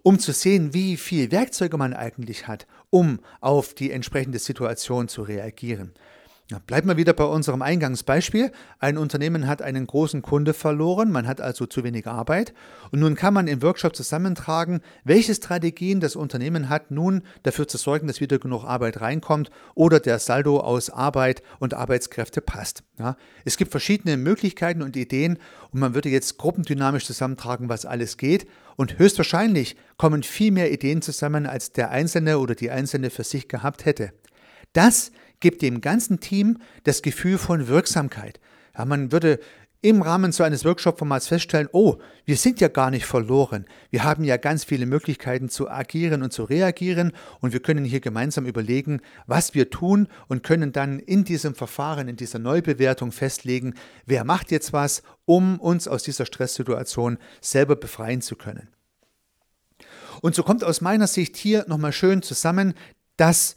um 0.03 0.19
zu 0.19 0.33
sehen, 0.33 0.75
wie 0.75 0.97
viel 0.97 1.33
Werkzeuge 1.33 1.77
man 1.77 1.95
eigentlich 1.95 2.47
hat, 2.47 2.67
um 2.91 3.21
auf 3.41 3.75
die 3.75 3.91
entsprechende 3.91 4.39
Situation 4.39 5.09
zu 5.09 5.23
reagieren. 5.23 5.93
Bleiben 6.67 6.89
wir 6.89 6.97
wieder 6.97 7.13
bei 7.13 7.25
unserem 7.25 7.61
Eingangsbeispiel. 7.61 8.51
Ein 8.79 8.97
Unternehmen 8.97 9.47
hat 9.47 9.61
einen 9.61 9.87
großen 9.87 10.23
Kunde 10.23 10.55
verloren, 10.55 11.13
man 11.13 11.27
hat 11.27 11.43
also 11.43 11.67
zu 11.67 11.85
wenig 11.85 12.07
Arbeit 12.07 12.55
und 12.91 13.01
nun 13.01 13.17
kann 13.17 13.35
man 13.35 13.49
im 13.49 13.61
Workshop 13.61 13.95
zusammentragen, 13.95 14.81
welche 15.05 15.35
Strategien 15.35 16.01
das 16.01 16.17
Unternehmen 16.17 16.71
hat, 16.71 16.91
nun 16.91 17.21
dafür 17.43 17.69
zu 17.69 17.77
sorgen, 17.77 18.07
dass 18.07 18.23
wieder 18.23 18.39
genug 18.39 18.65
Arbeit 18.65 19.03
reinkommt 19.03 19.51
oder 19.75 20.01
der 20.01 20.19
Saldo 20.19 20.61
aus 20.61 20.89
Arbeit 20.89 21.43
und 21.59 21.75
Arbeitskräfte 21.75 22.41
passt. 22.41 22.83
Ja, 22.99 23.19
es 23.45 23.59
gibt 23.59 23.71
verschiedene 23.71 24.17
Möglichkeiten 24.17 24.81
und 24.81 24.97
Ideen 24.97 25.39
und 25.71 25.81
man 25.81 25.93
würde 25.93 26.09
jetzt 26.09 26.39
gruppendynamisch 26.39 27.05
zusammentragen, 27.05 27.69
was 27.69 27.85
alles 27.85 28.17
geht 28.17 28.47
und 28.77 28.99
höchstwahrscheinlich 28.99 29.77
kommen 29.99 30.23
viel 30.23 30.51
mehr 30.53 30.73
Ideen 30.73 31.03
zusammen, 31.03 31.45
als 31.45 31.73
der 31.73 31.91
Einzelne 31.91 32.39
oder 32.39 32.55
die 32.55 32.71
Einzelne 32.71 33.11
für 33.11 33.25
sich 33.25 33.49
gehabt 33.49 33.85
hätte. 33.85 34.15
Das 34.73 35.13
gibt 35.41 35.63
dem 35.63 35.81
ganzen 35.81 36.21
Team 36.21 36.59
das 36.85 37.03
Gefühl 37.03 37.39
von 37.39 37.69
Wirksamkeit. 37.69 38.41
Ja, 38.77 38.85
man 38.85 39.13
würde 39.13 39.41
im 39.81 40.03
Rahmen 40.03 40.33
so 40.33 40.43
eines 40.43 40.65
Workshop-Formats 40.65 41.29
feststellen, 41.29 41.69
oh, 41.73 41.99
wir 42.25 42.37
sind 42.37 42.61
ja 42.61 42.67
gar 42.67 42.91
nicht 42.91 43.07
verloren. 43.07 43.65
Wir 43.91 44.03
haben 44.03 44.25
ja 44.25 44.37
ganz 44.37 44.65
viele 44.65 44.87
Möglichkeiten 44.87 45.49
zu 45.49 45.71
agieren 45.71 46.23
und 46.23 46.33
zu 46.33 46.45
reagieren 46.45 47.13
und 47.41 47.53
wir 47.53 47.61
können 47.61 47.85
hier 47.85 48.01
gemeinsam 48.01 48.47
überlegen, 48.47 49.01
was 49.27 49.55
wir 49.55 49.71
tun 49.71 50.09
und 50.27 50.43
können 50.43 50.73
dann 50.73 50.99
in 50.99 51.25
diesem 51.25 51.55
Verfahren, 51.55 52.09
in 52.09 52.17
dieser 52.17 52.41
Neubewertung 52.41 53.13
festlegen, 53.13 53.75
wer 54.05 54.25
macht 54.25 54.51
jetzt 54.51 54.73
was, 54.73 55.03
um 55.27 55.61
uns 55.61 55.87
aus 55.87 56.03
dieser 56.03 56.27
Stresssituation 56.27 57.19
selber 57.41 57.77
befreien 57.77 58.21
zu 58.21 58.35
können. 58.35 58.69
Und 60.21 60.35
so 60.35 60.43
kommt 60.43 60.65
aus 60.65 60.81
meiner 60.81 61.07
Sicht 61.07 61.37
hier 61.37 61.65
nochmal 61.69 61.93
schön 61.93 62.23
zusammen, 62.23 62.75
dass 63.17 63.55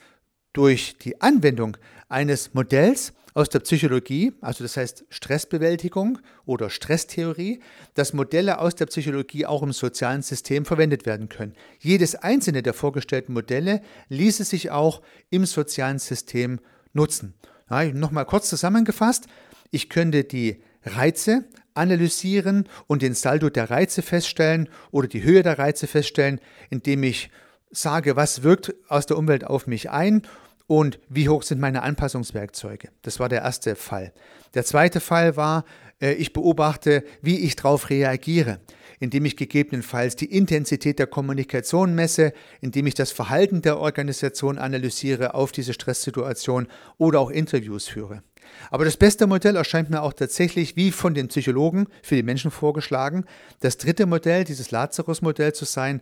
durch 0.54 0.98
die 0.98 1.22
Anwendung 1.22 1.78
eines 2.10 2.54
Modells 2.54 3.14
aus 3.34 3.50
der 3.50 3.60
Psychologie, 3.60 4.34
also 4.42 4.64
das 4.64 4.76
heißt 4.76 5.06
Stressbewältigung 5.10 6.20
oder 6.46 6.70
Stresstheorie, 6.70 7.62
dass 7.94 8.14
Modelle 8.14 8.60
aus 8.60 8.76
der 8.76 8.88
Psychologie 8.88 9.46
auch 9.46 9.64
im 9.64 9.72
sozialen 9.72 10.22
System 10.22 10.66
verwendet 10.66 11.06
werden 11.06 11.30
können. 11.30 11.54
Jedes 11.80 12.16
einzelne 12.16 12.62
der 12.62 12.74
vorgestellten 12.74 13.34
Modelle 13.34 13.82
ließe 14.10 14.44
sich 14.44 14.72
auch 14.72 15.02
im 15.30 15.46
sozialen 15.46 16.00
System 16.00 16.60
nutzen. 16.94 17.34
Ja, 17.70 17.86
Nochmal 17.86 18.26
kurz 18.26 18.50
zusammengefasst, 18.50 19.28
ich 19.70 19.88
könnte 19.90 20.26
die 20.26 20.62
Reize 20.84 21.46
analysieren 21.74 22.68
und 22.88 23.02
den 23.02 23.14
Saldo 23.14 23.50
der 23.50 23.70
Reize 23.70 24.02
feststellen 24.02 24.68
oder 24.92 25.08
die 25.08 25.24
Höhe 25.24 25.42
der 25.42 25.58
Reize 25.58 25.88
feststellen, 25.88 26.42
indem 26.70 27.04
ich 27.04 27.30
sage, 27.72 28.16
was 28.16 28.44
wirkt 28.44 28.74
aus 28.88 29.06
der 29.06 29.18
Umwelt 29.18 29.46
auf 29.46 29.68
mich 29.68 29.90
ein 29.90 30.24
und 30.68 31.00
wie 31.10 31.30
hoch 31.30 31.44
sind 31.44 31.60
meine 31.60 31.84
Anpassungswerkzeuge. 31.84 32.90
Das 33.02 33.20
war 33.20 33.30
der 33.30 33.42
erste 33.42 33.76
Fall. 33.76 34.14
Der 34.54 34.64
zweite 34.66 35.00
Fall 35.00 35.36
war, 35.36 35.66
äh, 36.02 36.14
ich 36.14 36.34
beobachte, 36.34 37.04
wie 37.22 37.40
ich 37.40 37.56
darauf 37.56 37.90
reagiere, 37.90 38.60
indem 39.00 39.26
ich 39.26 39.38
gegebenenfalls 39.38 40.16
die 40.16 40.26
Intensität 40.26 41.00
der 41.00 41.08
Kommunikation 41.08 41.96
messe, 41.96 42.34
indem 42.60 42.88
ich 42.88 42.94
das 42.94 43.12
Verhalten 43.12 43.62
der 43.62 43.80
Organisation 43.80 44.58
analysiere 44.58 45.34
auf 45.34 45.52
diese 45.52 45.74
Stresssituation 45.74 46.68
oder 46.98 47.20
auch 47.20 47.30
Interviews 47.30 47.88
führe. 47.88 48.24
Aber 48.70 48.86
das 48.86 48.98
beste 48.98 49.28
Modell 49.28 49.56
erscheint 49.56 49.90
mir 49.90 50.02
auch 50.02 50.14
tatsächlich 50.14 50.76
wie 50.76 50.92
von 50.92 51.14
den 51.14 51.28
Psychologen 51.30 51.88
für 52.04 52.16
die 52.16 52.24
Menschen 52.24 52.52
vorgeschlagen, 52.52 53.26
das 53.60 53.78
dritte 53.78 54.06
Modell, 54.06 54.44
dieses 54.44 54.72
Lazarus-Modell 54.72 55.54
zu 55.54 55.66
sein, 55.66 56.02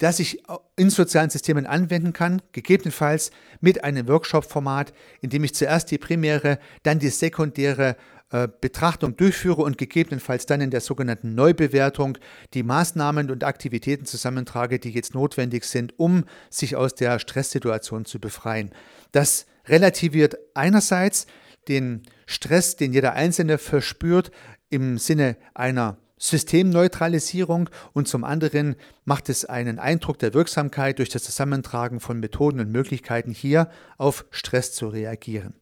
das 0.00 0.18
ich 0.18 0.42
in 0.76 0.90
sozialen 0.90 1.30
Systemen 1.30 1.66
anwenden 1.66 2.12
kann, 2.12 2.42
gegebenenfalls 2.52 3.30
mit 3.60 3.84
einem 3.84 4.08
Workshop-Format, 4.08 4.94
in 5.20 5.28
dem 5.28 5.44
ich 5.44 5.54
zuerst 5.54 5.90
die 5.90 5.98
primäre, 5.98 6.58
dann 6.82 6.98
die 6.98 7.10
sekundäre 7.10 7.96
äh, 8.30 8.48
Betrachtung 8.60 9.14
durchführe 9.16 9.60
und 9.60 9.76
gegebenenfalls 9.76 10.46
dann 10.46 10.62
in 10.62 10.70
der 10.70 10.80
sogenannten 10.80 11.34
Neubewertung 11.34 12.16
die 12.54 12.62
Maßnahmen 12.62 13.30
und 13.30 13.44
Aktivitäten 13.44 14.06
zusammentrage, 14.06 14.78
die 14.78 14.90
jetzt 14.90 15.14
notwendig 15.14 15.64
sind, 15.64 15.98
um 15.98 16.24
sich 16.48 16.76
aus 16.76 16.94
der 16.94 17.18
Stresssituation 17.18 18.06
zu 18.06 18.18
befreien. 18.20 18.70
Das 19.12 19.44
relativiert 19.66 20.38
einerseits 20.54 21.26
den 21.68 22.04
Stress, 22.24 22.76
den 22.76 22.94
jeder 22.94 23.12
Einzelne 23.12 23.58
verspürt, 23.58 24.30
im 24.70 24.96
Sinne 24.96 25.36
einer 25.52 25.98
Systemneutralisierung 26.20 27.70
und 27.94 28.06
zum 28.06 28.24
anderen 28.24 28.76
macht 29.04 29.28
es 29.30 29.46
einen 29.46 29.78
Eindruck 29.78 30.18
der 30.18 30.34
Wirksamkeit 30.34 30.98
durch 30.98 31.08
das 31.08 31.24
Zusammentragen 31.24 31.98
von 31.98 32.20
Methoden 32.20 32.60
und 32.60 32.70
Möglichkeiten 32.70 33.32
hier 33.32 33.70
auf 33.96 34.26
Stress 34.30 34.72
zu 34.72 34.88
reagieren. 34.88 35.54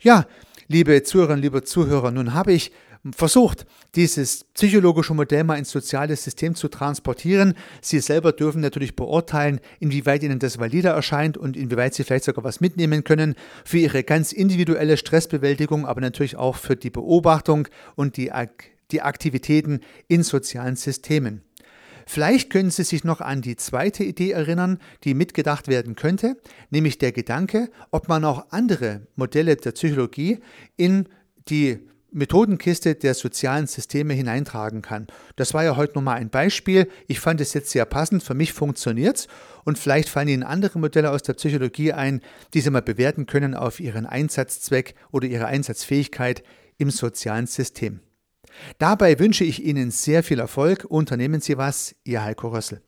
Ja, 0.00 0.26
liebe 0.68 1.02
Zuhörerinnen, 1.02 1.42
liebe 1.42 1.64
Zuhörer, 1.64 2.12
nun 2.12 2.34
habe 2.34 2.52
ich 2.52 2.72
versucht, 3.12 3.66
dieses 3.94 4.44
psychologische 4.54 5.14
Modell 5.14 5.44
mal 5.44 5.58
ins 5.58 5.70
soziale 5.70 6.14
System 6.14 6.54
zu 6.54 6.68
transportieren. 6.68 7.54
Sie 7.80 8.00
selber 8.00 8.32
dürfen 8.32 8.60
natürlich 8.60 8.96
beurteilen, 8.96 9.60
inwieweit 9.80 10.22
Ihnen 10.22 10.38
das 10.38 10.58
valide 10.58 10.88
erscheint 10.88 11.36
und 11.36 11.56
inwieweit 11.56 11.94
Sie 11.94 12.04
vielleicht 12.04 12.24
sogar 12.24 12.44
was 12.44 12.60
mitnehmen 12.60 13.04
können 13.04 13.34
für 13.64 13.78
Ihre 13.78 14.04
ganz 14.04 14.32
individuelle 14.32 14.96
Stressbewältigung, 14.96 15.86
aber 15.86 16.00
natürlich 16.00 16.36
auch 16.36 16.56
für 16.56 16.76
die 16.76 16.90
Beobachtung 16.90 17.68
und 17.94 18.16
die, 18.16 18.30
die 18.90 19.02
Aktivitäten 19.02 19.80
in 20.08 20.22
sozialen 20.22 20.76
Systemen. 20.76 21.42
Vielleicht 22.06 22.48
können 22.48 22.70
Sie 22.70 22.84
sich 22.84 23.04
noch 23.04 23.20
an 23.20 23.42
die 23.42 23.56
zweite 23.56 24.02
Idee 24.02 24.30
erinnern, 24.30 24.78
die 25.04 25.12
mitgedacht 25.12 25.68
werden 25.68 25.94
könnte, 25.94 26.38
nämlich 26.70 26.96
der 26.96 27.12
Gedanke, 27.12 27.70
ob 27.90 28.08
man 28.08 28.24
auch 28.24 28.46
andere 28.50 29.02
Modelle 29.14 29.56
der 29.56 29.72
Psychologie 29.72 30.38
in 30.78 31.06
die 31.48 31.80
Methodenkiste 32.10 32.94
der 32.94 33.12
sozialen 33.12 33.66
Systeme 33.66 34.14
hineintragen 34.14 34.80
kann. 34.80 35.06
Das 35.36 35.52
war 35.52 35.64
ja 35.64 35.76
heute 35.76 35.96
nochmal 35.96 36.16
ein 36.16 36.30
Beispiel. 36.30 36.88
Ich 37.06 37.20
fand 37.20 37.42
es 37.42 37.52
jetzt 37.52 37.70
sehr 37.70 37.84
passend. 37.84 38.22
Für 38.22 38.32
mich 38.32 38.54
funktioniert 38.54 39.18
es. 39.18 39.28
Und 39.64 39.78
vielleicht 39.78 40.08
fallen 40.08 40.28
Ihnen 40.28 40.42
andere 40.42 40.78
Modelle 40.78 41.10
aus 41.10 41.22
der 41.22 41.34
Psychologie 41.34 41.92
ein, 41.92 42.22
die 42.54 42.62
Sie 42.62 42.70
mal 42.70 42.80
bewerten 42.80 43.26
können 43.26 43.54
auf 43.54 43.80
Ihren 43.80 44.06
Einsatzzweck 44.06 44.94
oder 45.10 45.28
Ihre 45.28 45.46
Einsatzfähigkeit 45.46 46.42
im 46.78 46.90
sozialen 46.90 47.46
System. 47.46 48.00
Dabei 48.78 49.18
wünsche 49.18 49.44
ich 49.44 49.64
Ihnen 49.64 49.90
sehr 49.90 50.22
viel 50.22 50.40
Erfolg. 50.40 50.84
Unternehmen 50.88 51.40
Sie 51.40 51.58
was, 51.58 51.94
Ihr 52.04 52.22
Heiko 52.22 52.48
Rössel. 52.48 52.82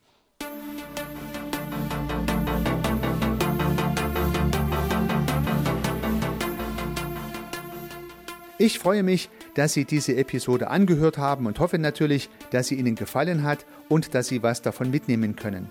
Ich 8.63 8.79
freue 8.79 9.03
mich, 9.03 9.31
dass 9.55 9.73
Sie 9.73 9.87
diese 9.87 10.17
Episode 10.17 10.69
angehört 10.69 11.17
haben 11.17 11.47
und 11.47 11.59
hoffe 11.61 11.79
natürlich, 11.79 12.29
dass 12.51 12.67
sie 12.67 12.75
Ihnen 12.75 12.95
gefallen 12.95 13.43
hat 13.43 13.65
und 13.89 14.15
dass 14.15 14.29
Sie 14.29 14.43
was 14.43 14.61
davon 14.61 14.91
mitnehmen 14.91 15.35
können. 15.35 15.71